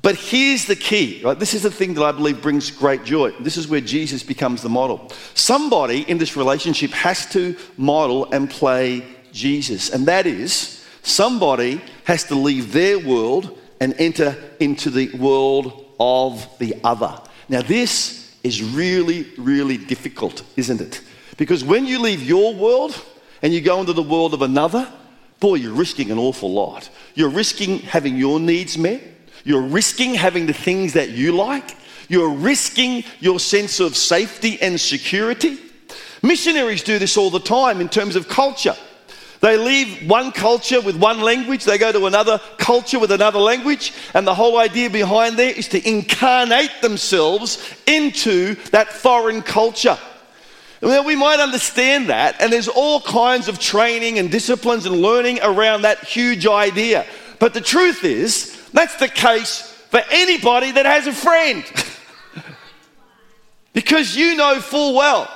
But 0.00 0.14
here's 0.16 0.64
the 0.66 0.76
key, 0.76 1.20
right? 1.24 1.38
This 1.38 1.54
is 1.54 1.62
the 1.62 1.70
thing 1.70 1.94
that 1.94 2.04
I 2.04 2.12
believe 2.12 2.40
brings 2.40 2.70
great 2.70 3.04
joy. 3.04 3.32
This 3.40 3.56
is 3.56 3.66
where 3.66 3.80
Jesus 3.80 4.22
becomes 4.22 4.62
the 4.62 4.68
model. 4.68 5.10
Somebody 5.34 6.02
in 6.02 6.18
this 6.18 6.36
relationship 6.36 6.92
has 6.92 7.26
to 7.32 7.56
model 7.76 8.30
and 8.32 8.48
play 8.48 9.04
Jesus, 9.32 9.90
and 9.90 10.06
that 10.06 10.26
is 10.26 10.84
somebody 11.02 11.80
has 12.04 12.24
to 12.24 12.34
leave 12.34 12.72
their 12.72 12.98
world 12.98 13.58
and 13.80 13.94
enter 13.98 14.36
into 14.60 14.90
the 14.90 15.10
world 15.16 15.86
of 15.98 16.46
the 16.58 16.74
other. 16.84 17.20
Now, 17.48 17.62
this 17.62 18.36
is 18.44 18.62
really, 18.62 19.26
really 19.36 19.78
difficult, 19.78 20.42
isn't 20.56 20.80
it? 20.80 21.02
Because 21.36 21.64
when 21.64 21.86
you 21.86 22.00
leave 22.00 22.22
your 22.22 22.54
world 22.54 23.00
and 23.42 23.52
you 23.52 23.60
go 23.60 23.80
into 23.80 23.92
the 23.92 24.02
world 24.02 24.32
of 24.32 24.42
another, 24.42 24.90
boy, 25.40 25.56
you're 25.56 25.72
risking 25.72 26.10
an 26.10 26.18
awful 26.18 26.52
lot. 26.52 26.88
You're 27.14 27.30
risking 27.30 27.80
having 27.80 28.16
your 28.16 28.38
needs 28.38 28.78
met 28.78 29.02
you're 29.44 29.62
risking 29.62 30.14
having 30.14 30.46
the 30.46 30.52
things 30.52 30.92
that 30.94 31.10
you 31.10 31.32
like. 31.32 31.76
You're 32.08 32.30
risking 32.30 33.04
your 33.20 33.38
sense 33.38 33.80
of 33.80 33.96
safety 33.96 34.60
and 34.60 34.80
security. 34.80 35.58
Missionaries 36.22 36.82
do 36.82 36.98
this 36.98 37.16
all 37.16 37.30
the 37.30 37.38
time 37.40 37.80
in 37.80 37.88
terms 37.88 38.16
of 38.16 38.28
culture. 38.28 38.76
They 39.40 39.56
leave 39.56 40.08
one 40.08 40.32
culture 40.32 40.80
with 40.80 40.96
one 40.96 41.20
language, 41.20 41.64
they 41.64 41.78
go 41.78 41.92
to 41.92 42.06
another 42.06 42.40
culture 42.58 42.98
with 42.98 43.12
another 43.12 43.38
language, 43.38 43.92
and 44.14 44.26
the 44.26 44.34
whole 44.34 44.58
idea 44.58 44.90
behind 44.90 45.36
there 45.36 45.52
is 45.52 45.68
to 45.68 45.88
incarnate 45.88 46.72
themselves 46.82 47.74
into 47.86 48.56
that 48.72 48.92
foreign 48.92 49.42
culture. 49.42 49.96
Well, 50.80 51.04
we 51.04 51.14
might 51.14 51.40
understand 51.40 52.08
that, 52.08 52.40
and 52.40 52.52
there's 52.52 52.68
all 52.68 53.00
kinds 53.00 53.48
of 53.48 53.58
training 53.60 54.18
and 54.18 54.30
disciplines 54.30 54.86
and 54.86 54.96
learning 54.96 55.38
around 55.42 55.82
that 55.82 56.04
huge 56.04 56.46
idea. 56.46 57.06
But 57.38 57.54
the 57.54 57.60
truth 57.60 58.04
is, 58.04 58.57
that's 58.72 58.96
the 58.96 59.08
case 59.08 59.60
for 59.90 60.00
anybody 60.10 60.72
that 60.72 60.86
has 60.86 61.06
a 61.06 61.12
friend. 61.12 61.64
because 63.72 64.16
you 64.16 64.36
know 64.36 64.60
full 64.60 64.94
well 64.94 65.32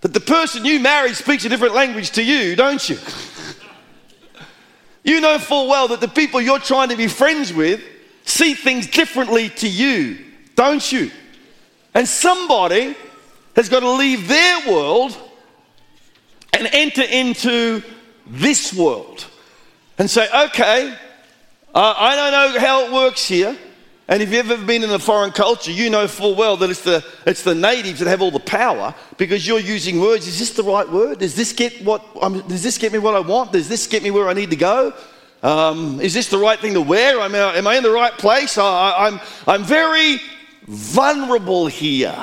that 0.00 0.12
the 0.12 0.20
person 0.20 0.64
you 0.64 0.80
marry 0.80 1.14
speaks 1.14 1.44
a 1.44 1.48
different 1.48 1.74
language 1.74 2.10
to 2.12 2.22
you, 2.22 2.56
don't 2.56 2.88
you? 2.88 2.98
you 5.04 5.20
know 5.20 5.38
full 5.38 5.68
well 5.68 5.88
that 5.88 6.00
the 6.00 6.08
people 6.08 6.40
you're 6.40 6.58
trying 6.58 6.88
to 6.88 6.96
be 6.96 7.06
friends 7.06 7.52
with 7.52 7.82
see 8.24 8.54
things 8.54 8.86
differently 8.88 9.48
to 9.48 9.68
you, 9.68 10.18
don't 10.54 10.90
you? 10.92 11.10
And 11.94 12.06
somebody 12.06 12.96
has 13.54 13.68
got 13.68 13.80
to 13.80 13.90
leave 13.90 14.28
their 14.28 14.70
world 14.70 15.16
and 16.52 16.68
enter 16.72 17.02
into 17.02 17.82
this 18.26 18.74
world 18.74 19.26
and 19.98 20.10
say, 20.10 20.28
okay, 20.46 20.96
uh, 21.76 21.94
I 21.94 22.16
don't 22.16 22.32
know 22.32 22.58
how 22.58 22.86
it 22.86 22.92
works 22.92 23.28
here. 23.28 23.54
And 24.08 24.22
if 24.22 24.32
you've 24.32 24.50
ever 24.50 24.64
been 24.64 24.82
in 24.82 24.90
a 24.90 24.98
foreign 24.98 25.30
culture, 25.30 25.70
you 25.70 25.90
know 25.90 26.08
full 26.08 26.34
well 26.34 26.56
that 26.56 26.70
it's 26.70 26.82
the, 26.82 27.04
it's 27.26 27.42
the 27.42 27.54
natives 27.54 27.98
that 27.98 28.08
have 28.08 28.22
all 28.22 28.30
the 28.30 28.40
power 28.40 28.94
because 29.18 29.46
you're 29.46 29.60
using 29.60 30.00
words. 30.00 30.26
Is 30.26 30.38
this 30.38 30.52
the 30.52 30.62
right 30.62 30.88
word? 30.88 31.18
Does 31.18 31.34
this 31.34 31.52
get, 31.52 31.84
what, 31.84 32.02
um, 32.22 32.40
does 32.48 32.62
this 32.62 32.78
get 32.78 32.92
me 32.92 32.98
what 32.98 33.14
I 33.14 33.20
want? 33.20 33.52
Does 33.52 33.68
this 33.68 33.86
get 33.86 34.02
me 34.02 34.10
where 34.10 34.26
I 34.26 34.32
need 34.32 34.48
to 34.50 34.56
go? 34.56 34.94
Um, 35.42 36.00
is 36.00 36.14
this 36.14 36.28
the 36.28 36.38
right 36.38 36.58
thing 36.58 36.72
to 36.72 36.80
wear? 36.80 37.20
I, 37.20 37.26
am 37.26 37.66
I 37.66 37.76
in 37.76 37.82
the 37.82 37.90
right 37.90 38.12
place? 38.12 38.56
I, 38.56 38.94
I'm, 38.96 39.20
I'm 39.46 39.62
very 39.62 40.16
vulnerable 40.66 41.66
here. 41.66 42.16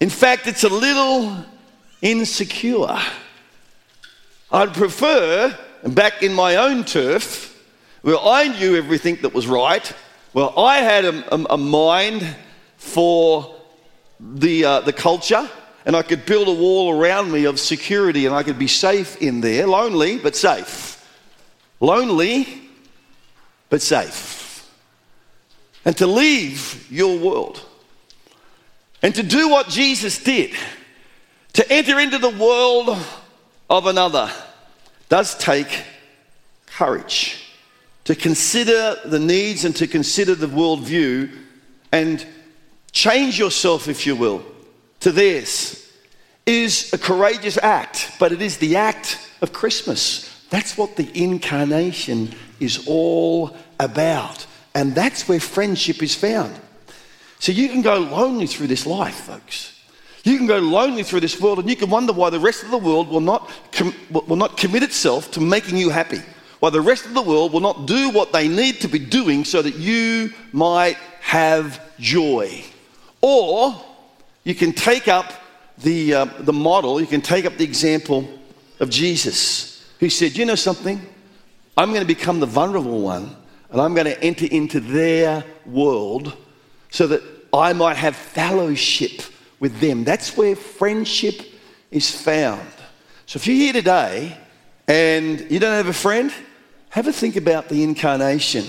In 0.00 0.08
fact, 0.08 0.46
it's 0.46 0.64
a 0.64 0.70
little 0.70 1.44
insecure. 2.00 2.98
I'd 4.50 4.72
prefer, 4.72 5.54
back 5.84 6.22
in 6.22 6.32
my 6.32 6.56
own 6.56 6.84
turf, 6.84 7.57
well, 8.08 8.26
I 8.26 8.48
knew 8.48 8.74
everything 8.74 9.16
that 9.20 9.34
was 9.34 9.46
right. 9.46 9.92
Well, 10.32 10.58
I 10.58 10.78
had 10.78 11.04
a, 11.04 11.34
a, 11.34 11.44
a 11.50 11.58
mind 11.58 12.26
for 12.78 13.54
the, 14.18 14.64
uh, 14.64 14.80
the 14.80 14.94
culture, 14.94 15.46
and 15.84 15.94
I 15.94 16.00
could 16.00 16.24
build 16.24 16.48
a 16.48 16.54
wall 16.54 16.98
around 16.98 17.30
me 17.30 17.44
of 17.44 17.60
security, 17.60 18.24
and 18.24 18.34
I 18.34 18.44
could 18.44 18.58
be 18.58 18.66
safe 18.66 19.20
in 19.20 19.42
there, 19.42 19.66
lonely 19.66 20.16
but 20.16 20.34
safe. 20.34 21.06
Lonely 21.80 22.62
but 23.68 23.82
safe. 23.82 24.66
And 25.84 25.94
to 25.98 26.06
leave 26.06 26.90
your 26.90 27.18
world 27.18 27.62
and 29.02 29.14
to 29.16 29.22
do 29.22 29.50
what 29.50 29.68
Jesus 29.68 30.16
did, 30.24 30.52
to 31.52 31.70
enter 31.70 31.98
into 31.98 32.16
the 32.16 32.30
world 32.30 32.98
of 33.68 33.84
another, 33.84 34.30
does 35.10 35.36
take 35.36 35.84
courage 36.64 37.44
to 38.08 38.14
consider 38.14 38.96
the 39.04 39.18
needs 39.18 39.66
and 39.66 39.76
to 39.76 39.86
consider 39.86 40.34
the 40.34 40.46
worldview 40.46 41.30
and 41.92 42.26
change 42.90 43.38
yourself, 43.38 43.86
if 43.86 44.06
you 44.06 44.16
will, 44.16 44.42
to 45.00 45.12
theirs 45.12 45.92
is 46.46 46.90
a 46.94 46.96
courageous 46.96 47.58
act, 47.58 48.10
but 48.18 48.32
it 48.32 48.40
is 48.40 48.56
the 48.56 48.76
act 48.76 49.18
of 49.42 49.52
Christmas. 49.52 50.42
That's 50.48 50.78
what 50.78 50.96
the 50.96 51.10
incarnation 51.12 52.34
is 52.60 52.88
all 52.88 53.54
about. 53.78 54.46
And 54.74 54.94
that's 54.94 55.28
where 55.28 55.38
friendship 55.38 56.02
is 56.02 56.14
found. 56.14 56.58
So 57.40 57.52
you 57.52 57.68
can 57.68 57.82
go 57.82 57.98
lonely 57.98 58.46
through 58.46 58.68
this 58.68 58.86
life, 58.86 59.16
folks. 59.16 59.78
You 60.24 60.38
can 60.38 60.46
go 60.46 60.60
lonely 60.60 61.02
through 61.02 61.20
this 61.20 61.38
world 61.38 61.58
and 61.58 61.68
you 61.68 61.76
can 61.76 61.90
wonder 61.90 62.14
why 62.14 62.30
the 62.30 62.40
rest 62.40 62.62
of 62.62 62.70
the 62.70 62.78
world 62.78 63.08
will 63.08 63.20
not, 63.20 63.50
com- 63.70 63.94
will 64.10 64.36
not 64.36 64.56
commit 64.56 64.82
itself 64.82 65.30
to 65.32 65.42
making 65.42 65.76
you 65.76 65.90
happy 65.90 66.22
while 66.60 66.72
the 66.72 66.80
rest 66.80 67.06
of 67.06 67.14
the 67.14 67.22
world 67.22 67.52
will 67.52 67.60
not 67.60 67.86
do 67.86 68.10
what 68.10 68.32
they 68.32 68.48
need 68.48 68.80
to 68.80 68.88
be 68.88 68.98
doing 68.98 69.44
so 69.44 69.62
that 69.62 69.76
you 69.76 70.32
might 70.52 70.96
have 71.20 71.80
joy. 71.98 72.64
Or 73.20 73.74
you 74.44 74.54
can 74.54 74.72
take 74.72 75.08
up 75.08 75.32
the, 75.78 76.14
uh, 76.14 76.24
the 76.40 76.52
model, 76.52 77.00
you 77.00 77.06
can 77.06 77.20
take 77.20 77.44
up 77.44 77.56
the 77.56 77.64
example 77.64 78.28
of 78.80 78.90
Jesus, 78.90 79.88
who 80.00 80.08
said, 80.08 80.36
You 80.36 80.44
know 80.44 80.54
something? 80.54 81.00
I'm 81.76 81.90
going 81.90 82.00
to 82.00 82.06
become 82.06 82.40
the 82.40 82.46
vulnerable 82.46 83.00
one 83.00 83.36
and 83.70 83.80
I'm 83.80 83.94
going 83.94 84.06
to 84.06 84.20
enter 84.22 84.46
into 84.46 84.80
their 84.80 85.44
world 85.66 86.36
so 86.90 87.06
that 87.06 87.22
I 87.52 87.72
might 87.72 87.96
have 87.96 88.16
fellowship 88.16 89.22
with 89.60 89.78
them. 89.80 90.04
That's 90.04 90.36
where 90.36 90.56
friendship 90.56 91.40
is 91.90 92.10
found. 92.10 92.68
So 93.26 93.36
if 93.36 93.46
you're 93.46 93.56
here 93.56 93.72
today 93.72 94.36
and 94.86 95.40
you 95.50 95.58
don't 95.58 95.74
have 95.74 95.88
a 95.88 95.92
friend, 95.92 96.32
have 96.90 97.06
a 97.06 97.12
think 97.12 97.36
about 97.36 97.68
the 97.68 97.82
incarnation. 97.82 98.64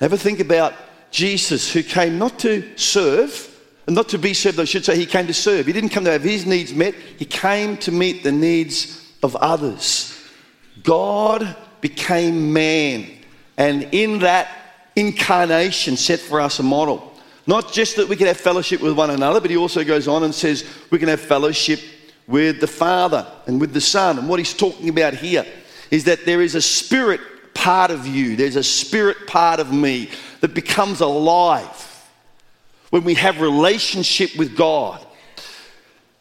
Have 0.00 0.12
a 0.12 0.18
think 0.18 0.40
about 0.40 0.74
Jesus 1.10 1.72
who 1.72 1.82
came 1.82 2.18
not 2.18 2.38
to 2.40 2.76
serve, 2.76 3.44
and 3.86 3.96
not 3.96 4.08
to 4.10 4.18
be 4.18 4.34
served, 4.34 4.60
I 4.60 4.64
should 4.64 4.84
say, 4.84 4.96
he 4.96 5.06
came 5.06 5.26
to 5.26 5.34
serve. 5.34 5.66
He 5.66 5.72
didn't 5.72 5.90
come 5.90 6.04
to 6.04 6.12
have 6.12 6.22
his 6.22 6.46
needs 6.46 6.74
met, 6.74 6.94
he 6.94 7.24
came 7.24 7.76
to 7.78 7.92
meet 7.92 8.22
the 8.22 8.32
needs 8.32 9.12
of 9.22 9.34
others. 9.36 10.14
God 10.82 11.56
became 11.80 12.52
man, 12.52 13.10
and 13.56 13.88
in 13.92 14.20
that 14.20 14.48
incarnation 14.94 15.96
set 15.96 16.20
for 16.20 16.40
us 16.40 16.58
a 16.58 16.62
model. 16.62 17.14
Not 17.46 17.72
just 17.72 17.96
that 17.96 18.08
we 18.08 18.16
can 18.16 18.26
have 18.26 18.36
fellowship 18.36 18.82
with 18.82 18.92
one 18.92 19.10
another, 19.10 19.40
but 19.40 19.50
he 19.50 19.56
also 19.56 19.82
goes 19.82 20.06
on 20.06 20.22
and 20.22 20.34
says 20.34 20.66
we 20.90 20.98
can 20.98 21.08
have 21.08 21.20
fellowship 21.20 21.80
with 22.26 22.60
the 22.60 22.66
Father 22.66 23.26
and 23.46 23.58
with 23.58 23.72
the 23.72 23.80
Son. 23.80 24.18
And 24.18 24.28
what 24.28 24.38
he's 24.38 24.52
talking 24.52 24.90
about 24.90 25.14
here 25.14 25.46
is 25.90 26.04
that 26.04 26.26
there 26.26 26.42
is 26.42 26.54
a 26.54 26.60
spirit 26.60 27.20
part 27.58 27.90
of 27.90 28.06
you, 28.06 28.36
there's 28.36 28.56
a 28.56 28.62
spirit 28.62 29.26
part 29.26 29.60
of 29.60 29.72
me 29.72 30.08
that 30.40 30.54
becomes 30.54 31.00
alive 31.00 32.08
when 32.90 33.04
we 33.04 33.14
have 33.14 33.40
relationship 33.40 34.30
with 34.36 34.56
God. 34.56 35.04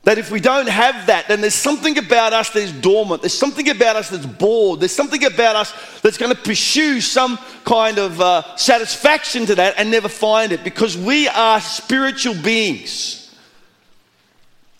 That 0.04 0.18
if 0.18 0.32
we 0.32 0.40
don't 0.40 0.70
have 0.70 1.08
that, 1.08 1.28
then 1.28 1.42
there's 1.42 1.54
something 1.54 1.98
about 1.98 2.34
us 2.34 2.50
that's 2.50 2.72
dormant. 2.72 3.22
There's 3.22 3.38
something 3.38 3.70
about 3.70 3.96
us 3.96 4.10
that's 4.10 4.26
bored. 4.26 4.80
There's 4.80 4.96
something 4.96 5.24
about 5.26 5.56
us 5.56 6.02
that's 6.02 6.18
going 6.18 6.34
to 6.34 6.42
pursue 6.42 7.02
some 7.02 7.38
kind 7.66 7.98
of 8.00 8.20
uh, 8.20 8.56
satisfaction 8.56 9.46
to 9.46 9.56
that 9.56 9.76
and 9.78 9.92
never 9.92 10.10
find 10.10 10.52
it 10.52 10.64
because 10.64 10.98
we 10.98 11.28
are 11.28 11.62
spiritual 11.62 12.36
beings. 12.42 13.36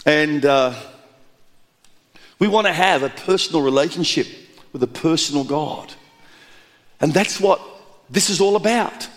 And 0.06 0.46
uh, 0.46 0.74
We 2.40 2.48
want 2.48 2.68
to 2.68 2.74
have 2.74 3.04
a 3.04 3.10
personal 3.10 3.62
relationship 3.62 4.28
with 4.72 4.84
a 4.84 4.88
personal 4.88 5.44
God. 5.44 5.94
And 7.00 7.14
that's 7.14 7.40
what 7.40 7.62
this 8.10 8.30
is 8.30 8.42
all 8.42 8.56
about. 8.56 9.08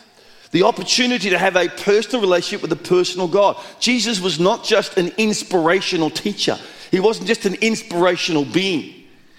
The 0.53 0.65
opportunity 0.65 1.31
to 1.31 1.39
have 1.39 1.57
a 1.57 1.69
personal 1.69 2.21
relationship 2.21 2.63
with 2.63 2.73
a 2.73 2.89
personal 2.89 3.29
God. 3.29 3.57
Jesus 3.79 4.21
was 4.21 4.41
not 4.41 4.65
just 4.65 4.97
an 4.97 5.13
inspirational 5.17 6.11
teacher, 6.11 6.59
he 6.91 7.01
wasn't 7.01 7.29
just 7.29 7.47
an 7.47 7.55
inspirational 7.55 8.45
being. 8.45 8.95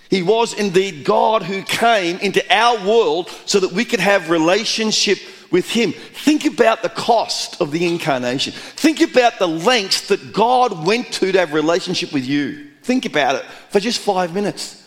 He 0.10 0.24
was 0.24 0.54
indeed 0.54 1.06
God 1.06 1.44
who 1.44 1.64
came 1.64 2.18
into 2.18 2.44
our 2.54 2.86
world 2.86 3.30
so 3.46 3.62
that 3.62 3.72
we 3.72 3.86
could 3.86 4.02
have 4.02 4.30
relationship 4.30 5.20
with 5.52 5.70
him. 5.70 5.94
Think 5.94 6.46
about 6.46 6.82
the 6.82 6.90
cost 6.90 7.62
of 7.62 7.72
the 7.72 7.86
incarnation. 7.88 8.52
Think 8.52 9.00
about 9.00 9.40
the 9.40 9.48
lengths 9.48 10.10
that 10.10 10.34
God 10.34 10.86
went 10.86 11.14
to 11.14 11.32
to 11.32 11.40
have 11.40 11.54
relationship 11.54 12.12
with 12.12 12.26
you. 12.26 12.72
Think 12.84 13.06
about 13.06 13.36
it 13.36 13.46
for 13.70 13.80
just 13.80 14.00
5 14.00 14.34
minutes. 14.34 14.86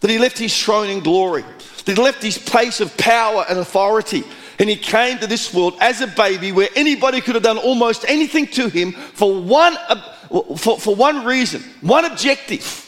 That 0.00 0.10
he 0.10 0.18
left 0.18 0.38
his 0.38 0.62
throne 0.62 0.88
in 0.88 1.00
glory. 1.00 1.44
He 1.86 1.94
left 1.94 2.22
his 2.22 2.36
place 2.36 2.80
of 2.80 2.96
power 2.96 3.46
and 3.48 3.58
authority. 3.58 4.24
And 4.58 4.68
he 4.68 4.76
came 4.76 5.18
to 5.18 5.26
this 5.26 5.54
world 5.54 5.76
as 5.80 6.00
a 6.00 6.06
baby 6.06 6.50
where 6.50 6.68
anybody 6.74 7.20
could 7.20 7.34
have 7.34 7.44
done 7.44 7.58
almost 7.58 8.04
anything 8.08 8.46
to 8.48 8.68
him 8.68 8.92
for 8.92 9.40
one, 9.40 9.76
for, 10.56 10.78
for 10.78 10.94
one 10.94 11.24
reason, 11.24 11.62
one 11.80 12.04
objective. 12.04 12.82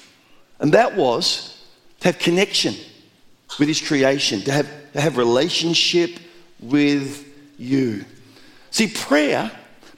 And 0.61 0.73
that 0.75 0.97
was 0.97 1.65
to 2.01 2.09
have 2.09 2.19
connection 2.19 2.75
with 3.59 3.69
His 3.69 3.81
creation, 3.81 4.41
to 4.43 4.53
have, 4.53 4.69
to 4.93 5.01
have 5.01 5.17
relationship 5.17 6.19
with 6.61 7.25
you. 7.59 8.05
See, 8.71 8.89
prayer, 8.89 9.51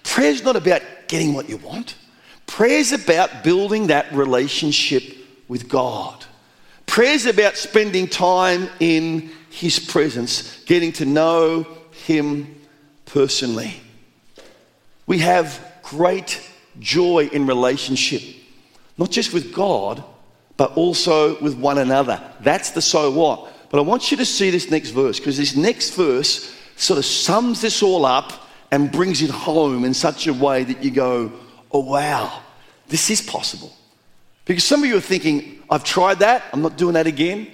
prayer 0.03 0.31
is 0.31 0.43
not 0.43 0.57
about 0.57 0.83
getting 1.09 1.35
what 1.35 1.49
you 1.49 1.57
want. 1.59 1.97
Prayer 2.47 2.79
is 2.79 2.93
about 2.93 3.43
building 3.43 3.89
that 3.89 4.13
relationship 4.13 5.03
with 5.49 5.69
God. 5.69 6.25
Prayer 6.91 7.13
is 7.13 7.27
about 7.27 7.57
spending 7.57 8.09
time 8.09 8.69
in 8.81 9.31
His 9.49 9.79
presence, 9.79 10.61
getting 10.65 10.91
to 10.95 11.05
know 11.05 11.65
Him 11.93 12.61
personally. 13.07 13.81
We 15.07 15.19
have 15.19 15.65
great 15.85 16.45
joy 16.81 17.31
in 17.33 17.47
relationship, 17.47 18.23
not 18.99 19.13
just 19.13 19.33
with 19.33 19.55
God, 19.55 20.03
but 20.57 20.77
also 20.77 21.41
with 21.41 21.57
one 21.57 21.79
another. 21.79 22.21
That's 22.41 22.71
the 22.73 22.83
so 22.83 23.13
what. 23.13 23.53
But 23.71 23.79
I 23.79 23.83
want 23.83 24.11
you 24.11 24.17
to 24.17 24.27
see 24.27 24.51
this 24.51 24.69
next 24.69 24.91
verse 24.91 25.21
because 25.21 25.37
this 25.37 25.55
next 25.55 25.91
verse 25.91 26.53
sort 26.75 26.99
of 26.99 27.05
sums 27.05 27.61
this 27.61 27.85
all 27.85 28.05
up 28.05 28.33
and 28.73 28.91
brings 28.91 29.23
it 29.23 29.31
home 29.31 29.85
in 29.85 29.95
such 29.95 30.27
a 30.27 30.35
way 30.35 30.65
that 30.65 30.83
you 30.83 30.91
go, 30.91 31.31
oh, 31.71 31.85
wow, 31.85 32.43
this 32.89 33.11
is 33.11 33.21
possible. 33.21 33.77
Because 34.45 34.65
some 34.65 34.83
of 34.83 34.89
you 34.89 34.97
are 34.97 35.01
thinking, 35.03 35.63
I've 35.71 35.85
tried 35.85 36.21
that, 36.21 36.43
I'm 36.53 36.63
not 36.63 36.77
doing 36.77 36.95
that 36.95 37.07
again. 37.07 37.49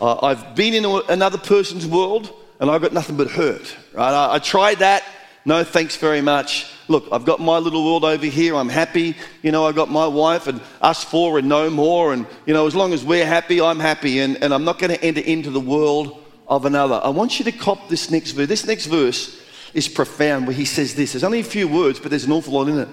Uh, 0.00 0.18
I've 0.20 0.54
been 0.54 0.74
in 0.74 0.84
another 1.08 1.38
person's 1.38 1.86
world 1.86 2.32
and 2.60 2.70
I've 2.70 2.80
got 2.80 2.92
nothing 2.92 3.16
but 3.16 3.28
hurt. 3.28 3.76
Right? 3.92 4.12
I, 4.12 4.34
I 4.34 4.38
tried 4.38 4.78
that, 4.78 5.04
no 5.44 5.64
thanks 5.64 5.96
very 5.96 6.20
much 6.20 6.72
look, 6.88 7.06
I've 7.12 7.24
got 7.24 7.40
my 7.40 7.58
little 7.58 7.84
world 7.84 8.04
over 8.04 8.26
here. 8.26 8.56
I'm 8.56 8.68
happy. 8.68 9.14
You 9.42 9.52
know, 9.52 9.66
I've 9.66 9.76
got 9.76 9.90
my 9.90 10.06
wife 10.06 10.46
and 10.46 10.60
us 10.80 11.04
four 11.04 11.38
and 11.38 11.48
no 11.48 11.70
more. 11.70 12.12
And, 12.12 12.26
you 12.46 12.54
know, 12.54 12.66
as 12.66 12.74
long 12.74 12.92
as 12.92 13.04
we're 13.04 13.26
happy, 13.26 13.60
I'm 13.60 13.78
happy. 13.78 14.20
And, 14.20 14.42
and 14.42 14.52
I'm 14.52 14.64
not 14.64 14.78
going 14.78 14.90
to 14.90 15.04
enter 15.04 15.20
into 15.20 15.50
the 15.50 15.60
world 15.60 16.24
of 16.48 16.64
another. 16.64 17.00
I 17.02 17.10
want 17.10 17.38
you 17.38 17.44
to 17.44 17.52
cop 17.52 17.88
this 17.88 18.10
next 18.10 18.32
verse. 18.32 18.48
This 18.48 18.66
next 18.66 18.86
verse 18.86 19.40
is 19.74 19.86
profound 19.86 20.46
where 20.46 20.56
he 20.56 20.64
says 20.64 20.94
this. 20.94 21.12
There's 21.12 21.24
only 21.24 21.40
a 21.40 21.44
few 21.44 21.68
words, 21.68 22.00
but 22.00 22.10
there's 22.10 22.24
an 22.24 22.32
awful 22.32 22.54
lot 22.54 22.68
in 22.68 22.78
it. 22.78 22.88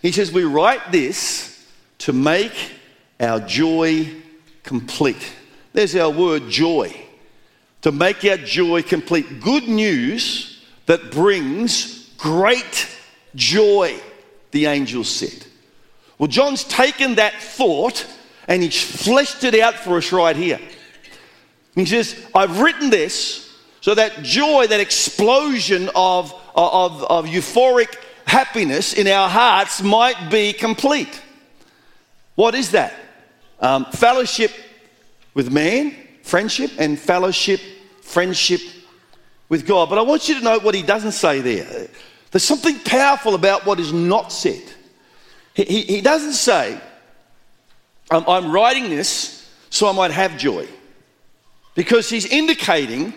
He 0.00 0.10
says, 0.10 0.32
We 0.32 0.44
write 0.44 0.90
this 0.90 1.57
to 1.98 2.12
make 2.12 2.52
our 3.20 3.40
joy 3.40 4.08
complete. 4.62 5.34
There's 5.72 5.96
our 5.96 6.10
word 6.10 6.48
joy. 6.48 6.94
To 7.82 7.92
make 7.92 8.24
our 8.24 8.36
joy 8.36 8.82
complete. 8.82 9.40
Good 9.40 9.68
news 9.68 10.64
that 10.86 11.10
brings 11.10 12.10
great 12.16 12.88
joy, 13.34 13.98
the 14.50 14.66
angels 14.66 15.08
said. 15.08 15.46
Well, 16.18 16.28
John's 16.28 16.64
taken 16.64 17.16
that 17.16 17.34
thought 17.34 18.06
and 18.48 18.62
he's 18.62 18.82
fleshed 18.82 19.44
it 19.44 19.54
out 19.60 19.74
for 19.74 19.98
us 19.98 20.10
right 20.10 20.34
here. 20.34 20.58
He 21.74 21.84
says, 21.86 22.16
I've 22.34 22.60
written 22.60 22.90
this 22.90 23.54
so 23.80 23.94
that 23.94 24.22
joy, 24.22 24.66
that 24.66 24.80
explosion 24.80 25.90
of, 25.94 26.34
of, 26.56 27.04
of 27.04 27.26
euphoric 27.26 27.96
happiness 28.26 28.94
in 28.94 29.06
our 29.06 29.28
hearts 29.28 29.82
might 29.82 30.30
be 30.30 30.52
complete. 30.52 31.22
What 32.38 32.54
is 32.54 32.70
that? 32.70 32.94
Um, 33.58 33.86
fellowship 33.86 34.52
with 35.34 35.50
man, 35.50 35.92
friendship, 36.22 36.70
and 36.78 36.96
fellowship, 36.96 37.60
friendship 38.00 38.60
with 39.48 39.66
God. 39.66 39.88
But 39.88 39.98
I 39.98 40.02
want 40.02 40.28
you 40.28 40.36
to 40.36 40.40
note 40.40 40.62
what 40.62 40.76
he 40.76 40.82
doesn't 40.82 41.12
say 41.12 41.40
there. 41.40 41.88
There's 42.30 42.44
something 42.44 42.78
powerful 42.84 43.34
about 43.34 43.66
what 43.66 43.80
is 43.80 43.92
not 43.92 44.30
said. 44.30 44.62
He, 45.52 45.64
he, 45.64 45.82
he 45.82 46.00
doesn't 46.00 46.34
say, 46.34 46.80
I'm, 48.08 48.22
I'm 48.28 48.52
writing 48.52 48.88
this 48.88 49.50
so 49.70 49.88
I 49.88 49.92
might 49.92 50.12
have 50.12 50.38
joy. 50.38 50.68
Because 51.74 52.08
he's 52.08 52.26
indicating 52.26 53.14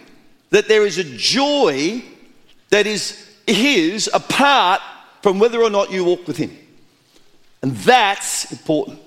that 0.49 0.67
there 0.67 0.83
is 0.83 0.97
a 0.97 1.03
joy 1.03 2.03
that 2.71 2.87
is 2.87 3.29
his 3.45 4.09
apart 4.15 4.81
from 5.21 5.37
whether 5.37 5.61
or 5.61 5.69
not 5.69 5.91
you 5.91 6.05
walk 6.05 6.25
with 6.25 6.37
him. 6.37 6.57
And 7.61 7.75
that's 7.75 8.51
important. 8.51 8.99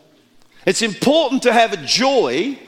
It's 0.67 0.83
important 0.83 1.43
to 1.43 1.53
have 1.53 1.73
a 1.73 1.85
joy 1.85 2.59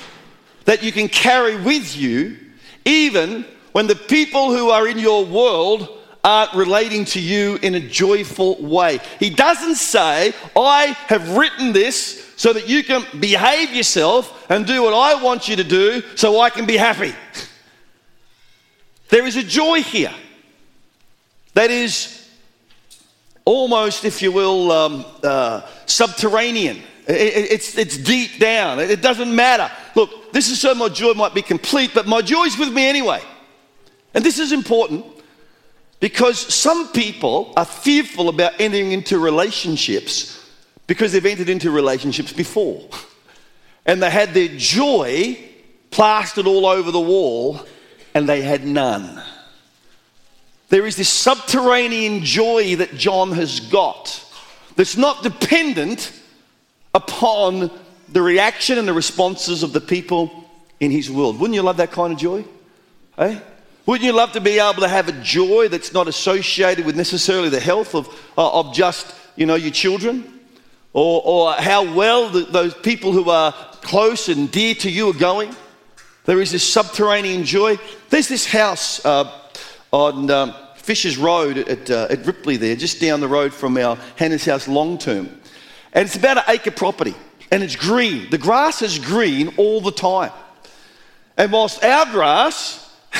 that 0.64 0.82
you 0.82 0.92
can 0.92 1.08
carry 1.08 1.56
with 1.56 1.96
you, 1.96 2.36
even 2.84 3.44
when 3.72 3.86
the 3.86 3.94
people 3.94 4.54
who 4.54 4.70
are 4.70 4.86
in 4.88 4.98
your 4.98 5.24
world 5.24 5.96
aren't 6.24 6.54
relating 6.54 7.04
to 7.04 7.20
you 7.20 7.56
in 7.62 7.76
a 7.76 7.80
joyful 7.80 8.60
way. 8.60 8.98
He 9.20 9.30
doesn't 9.30 9.76
say, 9.76 10.32
I 10.56 10.96
have 11.06 11.36
written 11.36 11.72
this 11.72 12.34
so 12.36 12.52
that 12.52 12.68
you 12.68 12.82
can 12.82 13.04
behave 13.20 13.72
yourself 13.72 14.50
and 14.50 14.66
do 14.66 14.82
what 14.82 14.92
I 14.92 15.22
want 15.22 15.48
you 15.48 15.56
to 15.56 15.64
do 15.64 16.02
so 16.16 16.40
I 16.40 16.50
can 16.50 16.66
be 16.66 16.76
happy. 16.76 17.14
There 19.08 19.24
is 19.24 19.36
a 19.36 19.42
joy 19.42 19.82
here 19.82 20.12
that 21.54 21.70
is 21.70 22.28
almost, 23.44 24.04
if 24.04 24.20
you 24.20 24.32
will, 24.32 24.72
um, 24.72 25.04
uh, 25.22 25.62
subterranean. 25.86 26.82
It's, 27.06 27.78
it's 27.78 27.96
deep 27.96 28.38
down. 28.38 28.80
It 28.80 29.00
doesn't 29.00 29.34
matter. 29.34 29.70
Look, 29.94 30.32
this 30.32 30.50
is 30.50 30.60
so 30.60 30.74
my 30.74 30.88
joy 30.88 31.12
might 31.14 31.34
be 31.34 31.42
complete, 31.42 31.92
but 31.94 32.06
my 32.06 32.20
joy 32.20 32.44
is 32.44 32.58
with 32.58 32.72
me 32.72 32.86
anyway. 32.86 33.20
And 34.14 34.24
this 34.24 34.38
is 34.38 34.52
important 34.52 35.04
because 36.00 36.38
some 36.38 36.88
people 36.88 37.52
are 37.56 37.64
fearful 37.64 38.28
about 38.28 38.60
entering 38.60 38.92
into 38.92 39.18
relationships 39.18 40.44
because 40.86 41.12
they've 41.12 41.26
entered 41.26 41.48
into 41.48 41.70
relationships 41.70 42.32
before. 42.32 42.88
And 43.88 44.02
they 44.02 44.10
had 44.10 44.34
their 44.34 44.48
joy 44.48 45.38
plastered 45.92 46.48
all 46.48 46.66
over 46.66 46.90
the 46.90 46.98
wall 46.98 47.64
and 48.14 48.28
they 48.28 48.42
had 48.42 48.66
none. 48.66 49.22
There 50.70 50.86
is 50.86 50.96
this 50.96 51.08
subterranean 51.08 52.24
joy 52.24 52.74
that 52.74 52.96
John 52.96 53.30
has 53.30 53.60
got 53.60 54.24
that's 54.74 54.96
not 54.96 55.22
dependent 55.22 56.12
upon 56.96 57.70
the 58.08 58.22
reaction 58.22 58.78
and 58.78 58.88
the 58.88 58.94
responses 58.94 59.62
of 59.62 59.74
the 59.74 59.80
people 59.80 60.50
in 60.80 60.90
his 60.90 61.10
world. 61.10 61.38
Wouldn't 61.38 61.54
you 61.54 61.62
love 61.62 61.76
that 61.76 61.92
kind 61.92 62.12
of 62.12 62.18
joy? 62.18 62.44
Hey? 63.16 63.40
Wouldn't 63.84 64.04
you 64.04 64.12
love 64.12 64.32
to 64.32 64.40
be 64.40 64.58
able 64.58 64.80
to 64.80 64.88
have 64.88 65.08
a 65.08 65.12
joy 65.22 65.68
that's 65.68 65.92
not 65.92 66.08
associated 66.08 66.86
with 66.86 66.96
necessarily 66.96 67.50
the 67.50 67.60
health 67.60 67.94
of, 67.94 68.08
uh, 68.36 68.60
of 68.60 68.74
just, 68.74 69.14
you 69.36 69.44
know, 69.44 69.54
your 69.54 69.70
children? 69.70 70.40
Or, 70.94 71.20
or 71.24 71.52
how 71.52 71.94
well 71.94 72.30
the, 72.30 72.40
those 72.40 72.72
people 72.72 73.12
who 73.12 73.28
are 73.28 73.52
close 73.82 74.30
and 74.30 74.50
dear 74.50 74.74
to 74.76 74.90
you 74.90 75.10
are 75.10 75.14
going? 75.14 75.54
There 76.24 76.40
is 76.40 76.50
this 76.50 76.64
subterranean 76.64 77.44
joy. 77.44 77.78
There's 78.08 78.28
this 78.28 78.46
house 78.46 79.04
uh, 79.04 79.30
on 79.92 80.30
um, 80.30 80.54
Fishers 80.76 81.18
Road 81.18 81.58
at, 81.58 81.90
uh, 81.90 82.08
at 82.08 82.24
Ripley 82.24 82.56
there, 82.56 82.74
just 82.74 83.00
down 83.00 83.20
the 83.20 83.28
road 83.28 83.52
from 83.52 83.76
our 83.76 83.98
Hannah's 84.16 84.46
house 84.46 84.66
long 84.66 84.96
term. 84.98 85.28
And 85.96 86.04
it's 86.04 86.14
about 86.14 86.36
an 86.36 86.44
acre 86.48 86.70
property 86.70 87.14
and 87.50 87.62
it's 87.62 87.74
green. 87.74 88.28
The 88.28 88.36
grass 88.36 88.82
is 88.82 88.98
green 88.98 89.54
all 89.56 89.80
the 89.80 89.90
time. 89.90 90.30
And 91.38 91.50
whilst 91.50 91.82
our 91.82 92.04
grass 92.12 92.94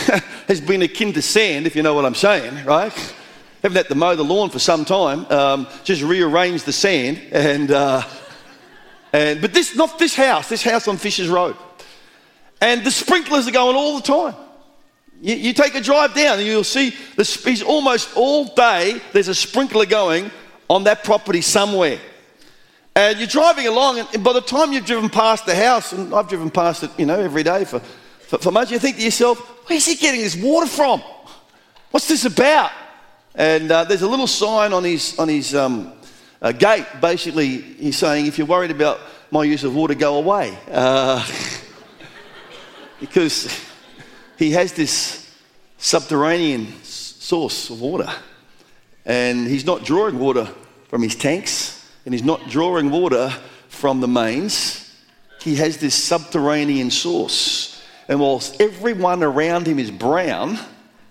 has 0.46 0.60
been 0.60 0.82
akin 0.82 1.14
to 1.14 1.22
sand, 1.22 1.66
if 1.66 1.74
you 1.74 1.82
know 1.82 1.94
what 1.94 2.04
I'm 2.04 2.14
saying, 2.14 2.66
right? 2.66 2.92
Haven't 3.62 3.76
had 3.76 3.88
to 3.88 3.94
mow 3.94 4.14
the 4.14 4.24
lawn 4.24 4.50
for 4.50 4.58
some 4.58 4.84
time. 4.84 5.24
Um, 5.30 5.66
just 5.84 6.02
rearrange 6.02 6.64
the 6.64 6.72
sand, 6.72 7.20
and 7.32 7.70
uh, 7.70 8.02
and 9.12 9.40
but 9.40 9.54
this 9.54 9.74
not 9.74 9.98
this 9.98 10.14
house, 10.14 10.48
this 10.48 10.62
house 10.62 10.86
on 10.86 10.98
Fishers 10.98 11.28
Road, 11.28 11.56
and 12.60 12.84
the 12.84 12.90
sprinklers 12.90 13.48
are 13.48 13.52
going 13.52 13.74
all 13.74 13.96
the 13.96 14.02
time. 14.02 14.34
You, 15.20 15.34
you 15.34 15.52
take 15.52 15.74
a 15.74 15.80
drive 15.80 16.14
down, 16.14 16.38
and 16.38 16.46
you'll 16.46 16.62
see 16.62 16.94
the 17.16 17.64
almost 17.66 18.14
all 18.14 18.44
day. 18.44 19.00
There's 19.12 19.28
a 19.28 19.34
sprinkler 19.34 19.86
going 19.86 20.30
on 20.68 20.84
that 20.84 21.02
property 21.02 21.40
somewhere. 21.40 21.98
And 22.96 23.18
you're 23.18 23.28
driving 23.28 23.66
along, 23.66 23.98
and 23.98 24.24
by 24.24 24.32
the 24.32 24.40
time 24.40 24.72
you've 24.72 24.86
driven 24.86 25.10
past 25.10 25.44
the 25.44 25.54
house, 25.54 25.92
and 25.92 26.14
I've 26.14 26.30
driven 26.30 26.50
past 26.50 26.82
it, 26.82 26.90
you 26.96 27.04
know, 27.04 27.20
every 27.20 27.42
day 27.42 27.66
for, 27.66 27.80
for, 27.80 28.38
for 28.38 28.50
months, 28.50 28.72
you 28.72 28.78
think 28.78 28.96
to 28.96 29.02
yourself, 29.02 29.38
where's 29.68 29.84
he 29.84 29.96
getting 29.96 30.22
this 30.22 30.34
water 30.34 30.66
from? 30.66 31.02
What's 31.90 32.08
this 32.08 32.24
about? 32.24 32.70
And 33.34 33.70
uh, 33.70 33.84
there's 33.84 34.00
a 34.00 34.08
little 34.08 34.26
sign 34.26 34.72
on 34.72 34.82
his, 34.82 35.18
on 35.18 35.28
his 35.28 35.54
um, 35.54 35.92
uh, 36.40 36.52
gate. 36.52 36.86
Basically, 37.02 37.60
he's 37.60 37.98
saying, 37.98 38.24
if 38.24 38.38
you're 38.38 38.46
worried 38.46 38.70
about 38.70 38.98
my 39.30 39.44
use 39.44 39.62
of 39.62 39.76
water, 39.76 39.94
go 39.94 40.16
away. 40.16 40.56
Uh, 40.70 41.22
because 43.00 43.62
he 44.38 44.52
has 44.52 44.72
this 44.72 45.36
subterranean 45.76 46.72
source 46.82 47.68
of 47.68 47.78
water. 47.78 48.08
And 49.04 49.46
he's 49.46 49.66
not 49.66 49.84
drawing 49.84 50.18
water 50.18 50.48
from 50.88 51.02
his 51.02 51.14
tanks, 51.14 51.75
and 52.06 52.14
he's 52.14 52.24
not 52.24 52.48
drawing 52.48 52.90
water 52.90 53.28
from 53.68 54.00
the 54.00 54.08
mains. 54.08 54.94
He 55.42 55.56
has 55.56 55.76
this 55.76 55.94
subterranean 55.94 56.90
source. 56.90 57.84
And 58.08 58.20
whilst 58.20 58.60
everyone 58.60 59.24
around 59.24 59.66
him 59.66 59.80
is 59.80 59.90
brown, 59.90 60.58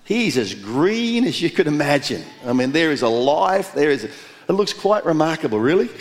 he's 0.06 0.38
as 0.38 0.56
green 0.56 1.26
as 1.26 1.42
you 1.42 1.50
could 1.50 1.68
imagine. 1.68 2.24
I 2.46 2.54
mean, 2.54 2.72
there 2.72 2.92
is 2.92 3.02
a 3.02 3.10
life, 3.10 3.74
there 3.74 3.92
is 3.92 4.06
a, 4.06 4.08
it 4.48 4.54
looks 4.54 4.74
quite 4.74 5.06
remarkable, 5.06 5.60
really. 5.60 5.90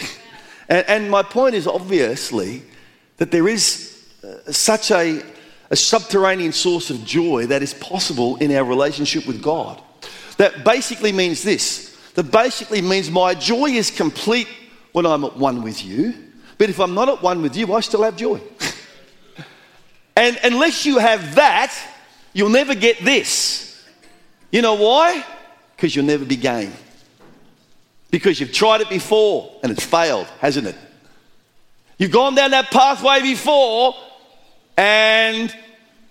And, 0.66 0.88
and 0.88 1.11
my 1.11 1.22
point 1.22 1.54
is 1.54 1.66
obviously 1.66 2.62
that 3.18 3.30
there 3.30 3.46
is 3.46 4.02
uh, 4.24 4.50
such 4.50 4.90
a, 4.90 5.22
a 5.68 5.76
subterranean 5.76 6.52
source 6.52 6.88
of 6.88 7.04
joy 7.04 7.44
that 7.48 7.62
is 7.62 7.74
possible 7.74 8.37
in 8.37 8.50
our 8.50 8.64
relationship 8.64 9.26
with 9.26 9.42
God. 9.42 9.78
That 10.38 10.64
basically 10.64 11.12
means 11.12 11.42
this 11.42 11.94
that 12.14 12.30
basically 12.30 12.80
means 12.80 13.11
my 13.11 13.35
joy 13.35 13.66
is 13.66 13.90
complete 13.90 14.48
when 14.94 15.07
I'm 15.07 15.24
at 15.24 15.37
one 15.37 15.62
with 15.64 15.85
you, 15.85 16.14
but 16.57 16.70
if 16.70 16.78
I'm 16.78 16.94
not 16.94 17.09
at 17.09 17.20
one 17.20 17.42
with 17.42 17.57
you, 17.57 17.74
I 17.74 17.80
still 17.80 18.04
have 18.04 18.16
joy. 18.16 18.40
and 20.16 20.38
unless 20.44 20.87
you 20.87 20.98
have 20.98 21.35
that, 21.35 21.76
you'll 22.33 22.48
never 22.48 22.76
get 22.76 23.00
this. 23.04 23.85
You 24.52 24.62
know 24.62 24.74
why? 24.74 25.26
Because 25.74 25.96
you'll 25.96 26.04
never 26.04 26.24
be 26.24 26.37
game. 26.37 26.72
Because 28.12 28.38
you've 28.38 28.52
tried 28.52 28.83
it 28.83 28.88
before 28.88 29.59
and 29.64 29.72
it's 29.72 29.85
failed, 29.85 30.28
hasn't 30.38 30.68
it? 30.68 30.76
You've 31.98 32.12
gone 32.12 32.37
down 32.37 32.52
that 32.52 32.70
pathway 32.70 33.20
before 33.20 33.96
and 34.76 35.52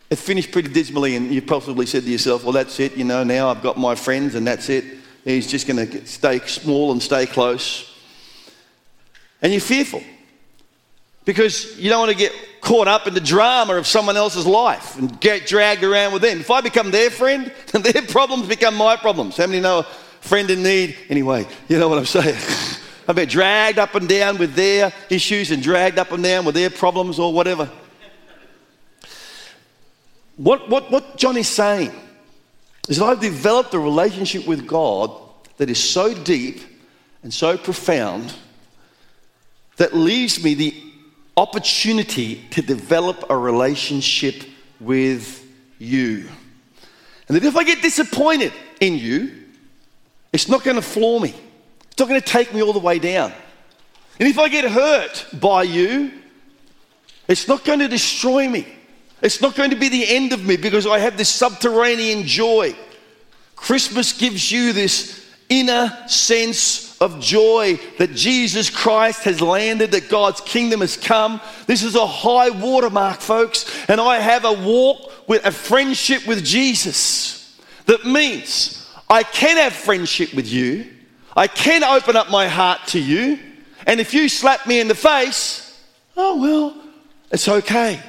it 0.10 0.18
finished 0.18 0.52
pretty 0.52 0.74
dismally, 0.74 1.16
and 1.16 1.34
you 1.34 1.42
possibly 1.42 1.86
said 1.86 2.04
to 2.04 2.10
yourself, 2.10 2.44
Well, 2.44 2.52
that's 2.52 2.82
it, 2.82 2.98
you 2.98 3.06
know, 3.06 3.24
now 3.24 3.50
I've 3.50 3.64
got 3.64 3.78
my 3.78 3.96
friends, 3.96 4.36
and 4.36 4.46
that's 4.46 4.68
it. 4.68 4.84
He's 5.24 5.48
just 5.48 5.68
going 5.68 5.90
to 5.90 6.06
stay 6.06 6.40
small 6.40 6.92
and 6.92 7.02
stay 7.02 7.26
close. 7.26 7.93
And 9.44 9.52
you're 9.52 9.62
fearful 9.62 10.02
because 11.26 11.78
you 11.78 11.90
don't 11.90 12.00
want 12.00 12.12
to 12.12 12.18
get 12.18 12.34
caught 12.62 12.88
up 12.88 13.08
in 13.08 13.14
the 13.14 13.20
drama 13.20 13.76
of 13.76 13.86
someone 13.86 14.18
else's 14.18 14.48
life 14.48 14.98
and 14.98 15.20
get 15.20 15.46
dragged 15.46 15.84
around 15.84 16.14
with 16.14 16.22
them. 16.22 16.40
If 16.40 16.50
I 16.50 16.62
become 16.62 16.92
their 16.92 17.12
friend, 17.12 17.52
then 17.72 17.82
their 17.94 18.02
problems 18.02 18.48
become 18.48 18.76
my 18.76 18.96
problems. 18.96 19.38
How 19.38 19.46
many 19.46 19.60
know 19.60 19.80
a 19.80 19.84
friend 20.24 20.50
in 20.50 20.64
need. 20.64 20.98
Anyway, 21.10 21.46
you 21.68 21.78
know 21.78 21.90
what 21.90 21.98
I'm 21.98 22.06
saying. 22.06 22.38
I've 23.08 23.18
been 23.18 23.28
dragged 23.28 23.80
up 23.80 23.96
and 23.96 24.08
down 24.08 24.38
with 24.38 24.56
their 24.56 24.94
issues 25.10 25.52
and 25.52 25.62
dragged 25.62 26.00
up 26.00 26.14
and 26.14 26.24
down 26.24 26.46
with 26.46 26.56
their 26.56 26.70
problems 26.70 27.20
or 27.20 27.34
whatever. 27.34 27.70
What, 30.38 30.70
what, 30.70 30.90
what 30.90 31.18
John 31.18 31.36
is 31.36 31.50
saying 31.50 31.92
is 32.88 32.98
that 32.98 33.06
I've 33.06 33.20
developed 33.20 33.74
a 33.74 33.80
relationship 33.80 34.48
with 34.48 34.66
God 34.66 35.12
that 35.58 35.70
is 35.70 35.84
so 35.84 36.14
deep 36.14 36.62
and 37.22 37.34
so 37.34 37.58
profound 37.58 38.34
that 39.78 39.96
leaves 39.96 40.44
me 40.44 40.54
the 40.54 40.74
opportunity 41.36 42.46
to 42.52 42.62
develop 42.62 43.26
a 43.30 43.38
relationship 43.38 44.44
with 44.80 45.46
you. 45.80 46.30
And 47.28 47.36
that 47.36 47.44
if 47.44 47.56
I 47.56 47.64
get 47.64 47.82
disappointed 47.82 48.54
in 48.80 48.98
you, 48.98 49.32
it's 50.32 50.48
not 50.48 50.64
going 50.64 50.76
to 50.76 50.82
floor 50.82 51.20
me. 51.20 51.34
It's 51.92 52.00
not 52.00 52.10
going 52.10 52.20
to 52.20 52.28
take 52.28 52.54
me 52.54 52.62
all 52.62 52.74
the 52.74 52.80
way 52.80 53.00
down. 53.00 53.32
And 54.20 54.28
if 54.28 54.38
I 54.38 54.50
get 54.50 54.70
hurt 54.70 55.28
by 55.40 55.64
you, 55.64 56.12
it's 57.28 57.48
not 57.48 57.64
going 57.64 57.80
to 57.80 57.88
destroy 57.88 58.48
me. 58.48 58.68
It's 59.22 59.42
not 59.42 59.56
going 59.56 59.70
to 59.70 59.76
be 59.76 59.90
the 59.90 60.16
end 60.16 60.34
of 60.34 60.46
me 60.46 60.58
because 60.58 60.86
I 60.86 61.00
have 61.00 61.18
this 61.18 61.30
subterranean 61.30 62.24
joy. 62.24 62.76
Christmas 63.56 64.12
gives 64.12 64.52
you 64.52 64.74
this 64.74 65.26
inner 65.50 66.06
sense 66.08 66.93
of 67.04 67.20
joy 67.20 67.80
that 67.98 68.16
Jesus 68.16 68.70
Christ 68.70 69.24
has 69.26 69.42
landed, 69.42 69.92
that 69.92 70.10
God's 70.10 70.42
kingdom 70.42 70.80
has 70.80 70.98
come. 70.98 71.42
This 71.68 71.84
is 71.84 71.96
a 71.96 72.08
high 72.08 72.50
watermark, 72.50 73.20
folks. 73.20 73.70
And 73.90 74.00
I 74.00 74.20
have 74.20 74.46
a 74.46 74.54
walk 74.54 75.28
with 75.28 75.46
a 75.46 75.52
friendship 75.52 76.26
with 76.26 76.44
Jesus 76.44 77.60
that 77.86 78.06
means 78.06 78.90
I 79.10 79.24
can 79.24 79.58
have 79.58 79.74
friendship 79.74 80.34
with 80.34 80.48
you. 80.48 80.90
I 81.36 81.48
can 81.48 81.84
open 81.84 82.16
up 82.16 82.30
my 82.30 82.48
heart 82.48 82.80
to 82.88 83.00
you. 83.00 83.40
And 83.86 84.00
if 84.00 84.14
you 84.14 84.30
slap 84.30 84.66
me 84.66 84.80
in 84.80 84.88
the 84.88 84.96
face, 84.96 85.84
oh 86.16 86.40
well, 86.40 86.82
it's 87.32 87.48
okay. 87.48 88.00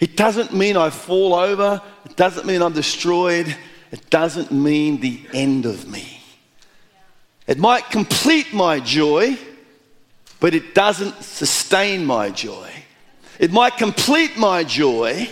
It 0.00 0.16
doesn't 0.16 0.52
mean 0.52 0.76
I 0.76 0.90
fall 0.90 1.34
over. 1.34 1.80
It 2.04 2.16
doesn't 2.16 2.46
mean 2.46 2.60
I'm 2.60 2.72
destroyed. 2.72 3.56
It 3.90 4.10
doesn't 4.10 4.50
mean 4.50 5.00
the 5.00 5.24
end 5.32 5.64
of 5.64 5.88
me. 5.88 6.11
It 7.46 7.58
might 7.58 7.90
complete 7.90 8.52
my 8.52 8.80
joy, 8.80 9.36
but 10.40 10.54
it 10.54 10.74
doesn't 10.74 11.22
sustain 11.22 12.04
my 12.04 12.30
joy. 12.30 12.70
It 13.38 13.52
might 13.52 13.76
complete 13.76 14.36
my 14.36 14.62
joy, 14.64 15.28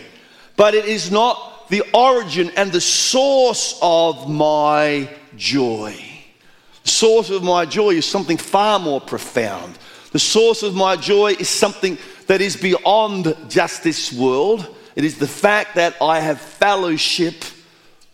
but 0.56 0.74
it 0.74 0.84
is 0.84 1.10
not 1.10 1.68
the 1.68 1.82
origin 1.94 2.50
and 2.56 2.72
the 2.72 2.80
source 2.80 3.78
of 3.80 4.28
my 4.28 5.08
joy. 5.36 5.94
The 6.82 6.90
source 6.90 7.30
of 7.30 7.44
my 7.44 7.64
joy 7.64 7.90
is 7.90 8.06
something 8.06 8.36
far 8.36 8.78
more 8.78 9.00
profound. 9.00 9.78
The 10.12 10.18
source 10.18 10.64
of 10.64 10.74
my 10.74 10.96
joy 10.96 11.36
is 11.38 11.48
something 11.48 11.96
that 12.26 12.40
is 12.40 12.56
beyond 12.56 13.36
just 13.48 13.84
this 13.84 14.12
world. 14.12 14.76
It 14.96 15.04
is 15.04 15.18
the 15.18 15.28
fact 15.28 15.76
that 15.76 15.96
I 16.02 16.18
have 16.18 16.40
fellowship 16.40 17.44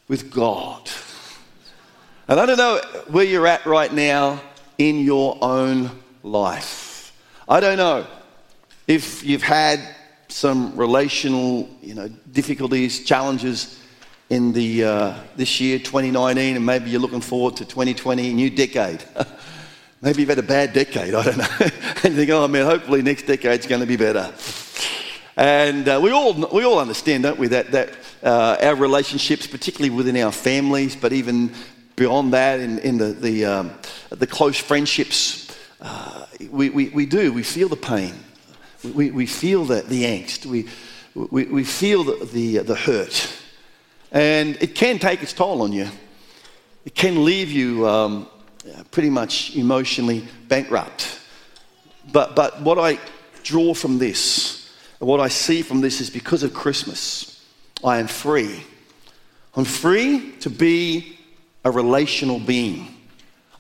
with 0.09 0.31
God. 0.31 0.91
And 2.29 2.41
I 2.41 2.47
don't 2.47 2.59
know 2.59 2.81
where 3.07 3.25
you're 3.25 3.47
at 3.47 3.65
right 3.67 3.93
now 3.93 4.43
in 4.79 4.99
your 4.99 5.39
own 5.41 5.93
life. 6.25 7.17
I 7.49 7.61
don't 7.61 7.77
know 7.77 8.05
if 8.89 9.23
you've 9.23 9.45
had 9.45 9.79
some 10.27 10.77
relational, 10.77 11.69
you 11.81 11.95
know, 11.95 12.09
difficulties, 12.33 13.05
challenges 13.05 13.81
in 14.29 14.53
the, 14.53 14.83
uh, 14.83 15.15
this 15.37 15.61
year, 15.61 15.79
2019, 15.79 16.57
and 16.57 16.67
maybe 16.67 16.91
you're 16.91 17.01
looking 17.01 17.21
forward 17.21 17.57
to 17.59 17.65
2020, 17.65 18.35
new 18.35 18.51
decade. 18.51 19.05
maybe 20.03 20.23
you've 20.23 20.29
had 20.29 20.41
a 20.41 20.43
bad 20.43 20.73
decade, 20.73 21.15
I 21.15 21.23
don't 21.23 21.39
know. 21.39 21.47
and 21.61 22.05
you 22.07 22.17
think, 22.17 22.31
oh 22.31 22.49
man, 22.49 22.67
hopefully 22.67 23.03
next 23.03 23.27
decade's 23.27 23.69
going 23.69 23.83
to 23.83 23.87
be 23.87 23.97
better. 23.97 24.35
And 25.37 25.89
uh, 25.89 26.01
we, 26.03 26.11
all, 26.11 26.35
we 26.53 26.65
all 26.65 26.81
understand, 26.81 27.23
don't 27.23 27.39
we, 27.39 27.47
that, 27.49 27.71
that 27.71 27.91
uh, 28.25 28.57
our 28.63 28.75
relationships, 28.75 29.47
particularly 29.47 29.95
within 29.95 30.17
our 30.17 30.33
families, 30.33 30.97
but 30.97 31.13
even 31.13 31.53
beyond 31.97 32.33
that, 32.35 32.61
in, 32.61 32.79
in 32.81 32.99
the, 32.99 33.07
the, 33.07 33.45
um, 33.47 33.73
the 34.11 34.27
close 34.27 34.59
friendships, 34.59 35.57
uh, 35.81 36.27
we, 36.51 36.71
we, 36.71 36.91
we 36.91 37.07
do. 37.07 37.33
We 37.33 37.43
feel 37.43 37.69
the 37.69 37.77
pain. 37.77 38.15
We, 38.95 39.11
we 39.11 39.27
feel 39.27 39.65
the, 39.65 39.83
the 39.83 40.05
angst. 40.05 40.47
We, 40.47 40.69
we, 41.15 41.45
we 41.47 41.65
feel 41.65 42.05
the, 42.05 42.25
the, 42.27 42.59
the 42.59 42.75
hurt. 42.75 43.33
And 44.13 44.57
it 44.61 44.75
can 44.75 44.99
take 44.99 45.23
its 45.23 45.33
toll 45.33 45.63
on 45.63 45.73
you. 45.73 45.89
It 46.85 46.95
can 46.95 47.25
leave 47.25 47.51
you 47.51 47.89
um, 47.89 48.29
pretty 48.91 49.11
much 49.11 49.57
emotionally 49.57 50.27
bankrupt. 50.49 51.21
But, 52.13 52.37
but 52.37 52.61
what 52.61 52.79
I 52.79 52.99
draw 53.43 53.75
from 53.75 53.99
this, 53.99 54.71
what 54.99 55.21
I 55.21 55.29
see 55.29 55.63
from 55.63 55.81
this 55.81 56.01
is 56.01 56.11
because 56.11 56.43
of 56.43 56.55
Christmas, 56.55 57.45
I 57.83 57.99
am 57.99 58.07
free. 58.07 58.63
I'm 59.55 59.65
free 59.65 60.33
to 60.41 60.51
be 60.51 61.19
a 61.67 61.71
relational 61.71 62.39
being. 62.39 62.87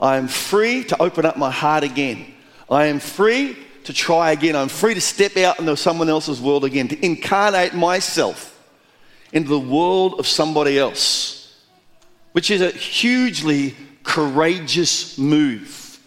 I 0.00 0.16
am 0.16 0.28
free 0.28 0.84
to 0.84 1.02
open 1.02 1.26
up 1.26 1.36
my 1.36 1.50
heart 1.50 1.82
again. 1.82 2.32
I 2.70 2.86
am 2.86 3.00
free 3.00 3.56
to 3.82 3.92
try 3.92 4.30
again. 4.30 4.54
I'm 4.54 4.68
free 4.68 4.94
to 4.94 5.00
step 5.00 5.36
out 5.36 5.58
into 5.58 5.76
someone 5.76 6.08
else's 6.08 6.40
world 6.40 6.64
again, 6.64 6.86
to 6.86 7.04
incarnate 7.04 7.74
myself 7.74 8.52
into 9.32 9.48
the 9.48 9.58
world 9.58 10.20
of 10.20 10.26
somebody 10.28 10.78
else, 10.78 11.60
which 12.30 12.52
is 12.52 12.60
a 12.60 12.70
hugely 12.70 13.74
courageous 14.04 15.18
move. 15.18 15.98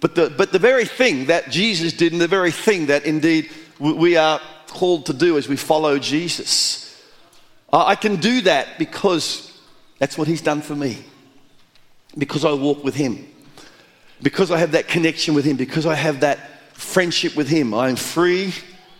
But 0.00 0.14
the, 0.14 0.28
but 0.28 0.52
the 0.52 0.58
very 0.58 0.84
thing 0.84 1.26
that 1.26 1.48
Jesus 1.48 1.94
did, 1.94 2.12
and 2.12 2.20
the 2.20 2.28
very 2.28 2.50
thing 2.50 2.86
that 2.86 3.06
indeed 3.06 3.50
we 3.78 4.18
are 4.18 4.42
called 4.66 5.06
to 5.06 5.14
do 5.14 5.38
as 5.38 5.48
we 5.48 5.56
follow 5.56 5.98
Jesus, 5.98 7.02
I 7.72 7.94
can 7.94 8.16
do 8.16 8.42
that 8.42 8.78
because 8.78 9.58
that's 9.98 10.18
what 10.18 10.28
He's 10.28 10.42
done 10.42 10.60
for 10.60 10.76
me. 10.76 10.98
Because 12.16 12.44
I 12.44 12.52
walk 12.52 12.84
with 12.84 12.94
Him. 12.94 13.26
Because 14.22 14.50
I 14.50 14.58
have 14.58 14.72
that 14.72 14.88
connection 14.88 15.34
with 15.34 15.44
Him. 15.44 15.56
Because 15.56 15.86
I 15.86 15.94
have 15.94 16.20
that 16.20 16.38
friendship 16.74 17.36
with 17.36 17.48
Him. 17.48 17.74
I'm 17.74 17.96
free 17.96 18.54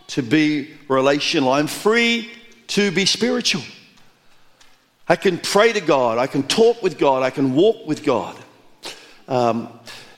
to 0.09 0.23
be 0.23 0.71
relational. 0.89 1.53
I'm 1.53 1.67
free 1.67 2.31
to 2.69 2.91
be 2.91 3.07
spiritual. 3.07 3.63
I 5.09 5.17
can 5.17 5.39
pray 5.39 5.73
to 5.73 5.81
God. 5.81 6.19
I 6.19 6.27
can 6.27 6.43
talk 6.45 6.83
with 6.83 6.99
God. 6.99 7.23
I 7.23 7.31
can 7.31 7.55
walk 7.55 7.87
with 7.87 8.05
God. 8.05 8.37
Um, 9.29 9.69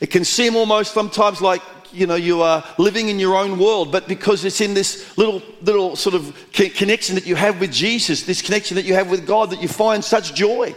it 0.01 0.11
can 0.11 0.25
seem 0.25 0.57
almost 0.57 0.93
sometimes 0.93 1.41
like 1.41 1.63
you 1.93 2.07
know 2.07 2.15
you 2.15 2.43
are 2.43 2.65
living 2.79 3.09
in 3.09 3.19
your 3.19 3.37
own 3.37 3.59
world, 3.59 3.91
but 3.91 4.07
because 4.07 4.45
it's 4.45 4.61
in 4.61 4.75
this 4.75 5.17
little 5.17 5.43
little 5.63 5.97
sort 5.97 6.15
of 6.15 6.37
connection 6.53 7.15
that 7.15 7.27
you 7.27 7.35
have 7.35 7.61
with 7.61 7.73
Jesus, 7.73 8.23
this 8.23 8.43
connection 8.43 8.75
that 8.77 8.85
you 8.85 8.95
have 8.95 9.11
with 9.11 9.27
God, 9.27 9.51
that 9.51 9.63
you 9.63 9.69
find 9.69 10.05
such 10.05 10.35
joy. 10.35 10.75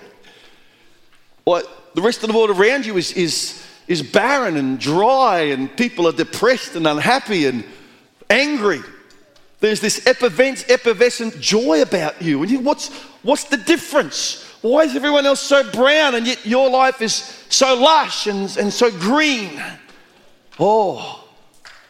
What 1.43 1.67
the 1.95 2.01
rest 2.01 2.23
of 2.23 2.29
the 2.29 2.37
world 2.37 2.49
around 2.49 2.85
you 2.85 2.97
is 2.97 3.11
is 3.13 3.65
is 3.87 4.03
barren 4.03 4.55
and 4.55 4.79
dry, 4.79 5.39
and 5.39 5.75
people 5.75 6.07
are 6.07 6.13
depressed 6.13 6.75
and 6.75 6.87
unhappy 6.87 7.47
and 7.47 7.63
angry. 8.29 8.81
There's 9.59 9.81
this 9.81 10.05
effervescent 10.07 11.39
joy 11.41 11.81
about 11.81 12.21
you. 12.21 12.41
And 12.41 12.51
you, 12.51 12.59
what's, 12.59 12.93
what's 13.23 13.45
the 13.45 13.57
difference? 13.57 14.45
Why 14.61 14.81
is 14.81 14.95
everyone 14.95 15.25
else 15.25 15.41
so 15.41 15.69
brown 15.71 16.15
and 16.15 16.25
yet 16.25 16.45
your 16.45 16.69
life 16.69 17.01
is 17.01 17.13
so 17.49 17.75
lush 17.75 18.27
and, 18.27 18.55
and 18.57 18.71
so 18.71 18.91
green? 18.91 19.61
Oh, 20.59 21.27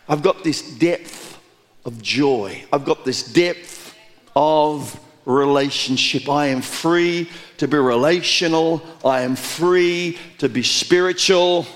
I've 0.07 0.23
got 0.23 0.43
this 0.43 0.77
depth 0.77 1.37
of 1.85 2.01
joy. 2.01 2.63
I've 2.71 2.85
got 2.85 3.05
this 3.05 3.23
depth 3.23 3.95
of 4.35 4.99
relationship. 5.29 6.27
I 6.27 6.47
am 6.47 6.61
free 6.61 7.29
to 7.57 7.67
be 7.67 7.77
relational. 7.77 8.81
I 9.05 9.21
am 9.21 9.35
free 9.35 10.17
to 10.39 10.49
be 10.49 10.63
spiritual. 10.63 11.67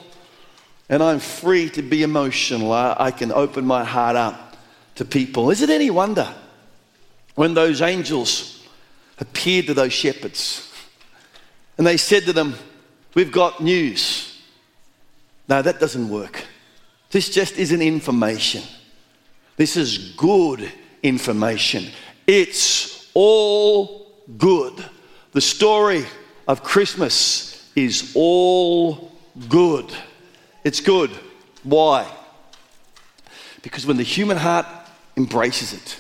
And 0.90 1.02
I'm 1.02 1.20
free 1.20 1.70
to 1.72 1.82
be 1.82 2.04
emotional. 2.04 2.72
I, 2.72 2.96
I 3.00 3.12
can 3.12 3.32
open 3.32 3.66
my 3.66 3.84
heart 3.84 4.16
up 4.16 4.58
to 4.96 5.06
people. 5.06 5.52
Is 5.52 5.62
it 5.62 5.70
any 5.70 5.90
wonder 5.90 6.28
when 7.36 7.54
those 7.54 7.82
angels 7.82 8.68
appeared 9.20 9.68
to 9.68 9.74
those 9.74 9.94
shepherds 9.94 10.72
and 11.78 11.86
they 11.88 11.98
said 11.98 12.24
to 12.24 12.34
them, 12.34 12.56
We've 13.16 13.32
got 13.32 13.62
news? 13.62 14.42
No, 15.48 15.62
that 15.62 15.80
doesn't 15.80 16.10
work. 16.10 16.44
This 17.12 17.30
just 17.30 17.58
isn't 17.58 17.82
information. 17.82 18.64
This 19.56 19.78
is 19.78 20.16
good 20.18 20.72
information. 21.04 21.92
It's 22.26 23.03
all 23.14 24.12
good. 24.38 24.74
The 25.32 25.42
story 25.42 26.06
of 26.48 26.64
Christmas 26.64 27.72
is 27.76 28.14
all 28.16 29.12
good. 29.50 29.92
It's 30.64 30.80
good. 30.80 31.10
Why? 31.64 32.10
Because 33.62 33.86
when 33.86 33.98
the 33.98 34.04
human 34.04 34.38
heart 34.38 34.66
embraces 35.18 35.74
it, 35.74 36.00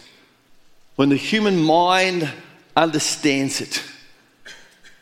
when 0.95 1.10
the 1.10 1.15
human 1.15 1.62
mind 1.62 2.30
understands 2.76 3.62
it, 3.62 3.84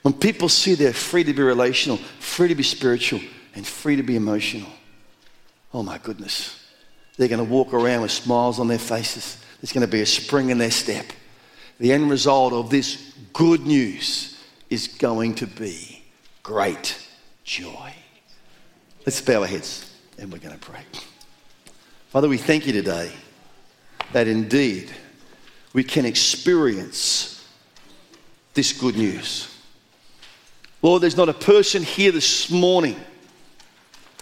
when 0.04 0.14
people 0.14 0.50
see 0.50 0.76
they're 0.76 0.94
free 0.94 1.24
to 1.24 1.34
be 1.34 1.42
relational, 1.42 1.98
free 1.98 2.48
to 2.48 2.56
be 2.56 2.64
spiritual, 2.64 3.20
and 3.54 3.68
free 3.68 3.96
to 3.96 4.04
be 4.04 4.16
emotional, 4.16 4.70
oh 5.74 5.84
my 5.84 5.98
goodness, 5.98 6.58
they're 7.18 7.28
going 7.28 7.46
to 7.46 7.52
walk 7.52 7.74
around 7.74 8.02
with 8.02 8.12
smiles 8.12 8.60
on 8.60 8.68
their 8.68 8.80
faces. 8.80 9.38
There's 9.60 9.74
going 9.74 9.86
to 9.86 9.92
be 9.92 10.02
a 10.02 10.06
spring 10.06 10.50
in 10.50 10.58
their 10.58 10.72
step. 10.72 11.06
The 11.82 11.92
end 11.92 12.12
result 12.12 12.54
of 12.54 12.70
this 12.70 13.12
good 13.34 13.66
news 13.66 14.40
is 14.70 14.88
going 14.88 15.34
to 15.36 15.48
be 15.48 16.04
great 16.44 16.96
joy. 17.44 17.92
Let's 19.04 19.20
bow 19.20 19.42
our 19.42 19.48
heads 19.48 19.92
and 20.20 20.32
we're 20.32 20.38
going 20.38 20.54
to 20.54 20.64
pray. 20.64 20.84
Father, 22.10 22.30
we 22.30 22.38
thank 22.38 22.68
you 22.68 22.72
today 22.72 23.12
that 24.14 24.28
indeed 24.28 24.92
we 25.74 25.84
can 25.84 26.06
experience 26.06 27.44
this 28.54 28.74
good 28.74 28.96
news. 28.96 29.52
Lord, 30.84 31.02
there's 31.02 31.18
not 31.18 31.30
a 31.30 31.34
person 31.34 31.82
here 31.82 32.12
this 32.12 32.52
morning 32.52 32.96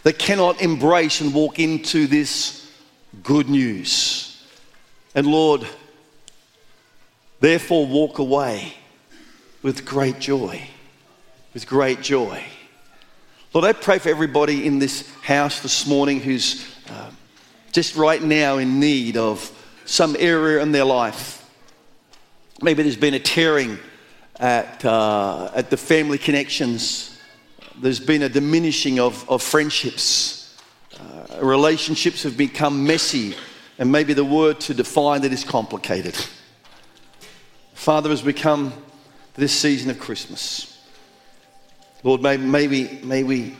that 0.04 0.18
cannot 0.18 0.62
embrace 0.62 1.20
and 1.20 1.34
walk 1.34 1.60
into 1.60 2.08
this 2.08 2.72
good 3.22 3.50
news. 3.50 4.46
And 5.14 5.28
Lord, 5.28 5.68
therefore 7.40 7.86
walk 7.86 8.20
away 8.20 8.74
with 9.62 9.86
great 9.86 10.20
joy. 10.20 10.62
With 11.54 11.68
great 11.68 12.02
joy. 12.02 12.44
Lord, 13.54 13.66
I 13.66 13.74
pray 13.74 13.98
for 13.98 14.10
everybody 14.10 14.68
in 14.68 14.78
this 14.78 15.12
house 15.22 15.62
this 15.62 15.88
morning 15.88 16.20
who's 16.20 16.66
uh, 16.90 17.10
just 17.72 17.96
right 17.96 18.22
now 18.22 18.58
in 18.58 18.80
need 18.80 19.18
of 19.18 19.52
some 19.86 20.16
area 20.20 20.62
in 20.62 20.72
their 20.72 20.86
life. 20.86 21.50
Maybe 22.62 22.84
there's 22.84 22.96
been 22.96 23.16
a 23.16 23.20
tearing 23.20 23.80
at, 24.40 24.86
uh, 24.86 25.50
at 25.56 25.70
the 25.70 25.78
family 25.78 26.18
connections. 26.18 27.18
There's 27.82 28.00
been 28.00 28.22
a 28.22 28.30
diminishing 28.30 29.00
of, 29.00 29.28
of 29.30 29.42
friendships. 29.42 30.56
Uh, 31.00 31.44
relationships 31.44 32.24
have 32.24 32.38
become 32.38 32.86
messy, 32.86 33.36
and 33.80 33.92
maybe 33.92 34.14
the 34.14 34.26
word 34.26 34.60
to 34.62 34.74
define 34.74 35.24
it 35.24 35.34
is 35.34 35.44
complicated. 35.44 36.16
Father, 37.80 38.12
as 38.12 38.24
we 38.24 38.34
come 38.34 38.74
this 39.36 39.54
season 39.54 39.90
of 39.90 40.00
Christmas, 40.00 40.80
Lord, 42.04 42.22
may, 42.22 42.38
maybe, 42.38 43.00
may 43.04 43.24
we 43.24 43.56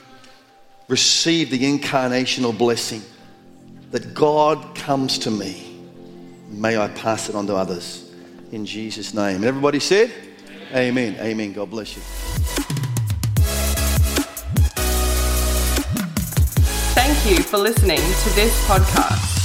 receive 0.88 1.50
the 1.50 1.60
incarnational 1.60 2.56
blessing 2.56 3.02
that 3.92 4.14
God 4.14 4.76
comes 4.76 5.18
to 5.20 5.32
me 5.32 5.70
May 6.50 6.78
I 6.78 6.88
pass 6.88 7.30
it 7.30 7.36
on 7.36 7.46
to 7.48 7.56
others 7.56 8.12
in 8.52 8.66
Jesus' 8.66 9.14
name. 9.14 9.38
And 9.38 9.46
everybody 9.46 9.80
said, 9.80 10.12
Amen. 10.72 11.14
Amen. 11.14 11.26
Amen. 11.26 11.54
God 11.54 11.70
bless 11.70 11.96
you. 11.96 12.02
Thank 16.96 17.30
you 17.30 17.44
for 17.44 17.58
listening 17.58 17.98
to 17.98 18.30
this 18.36 18.68
podcast. 18.68 19.39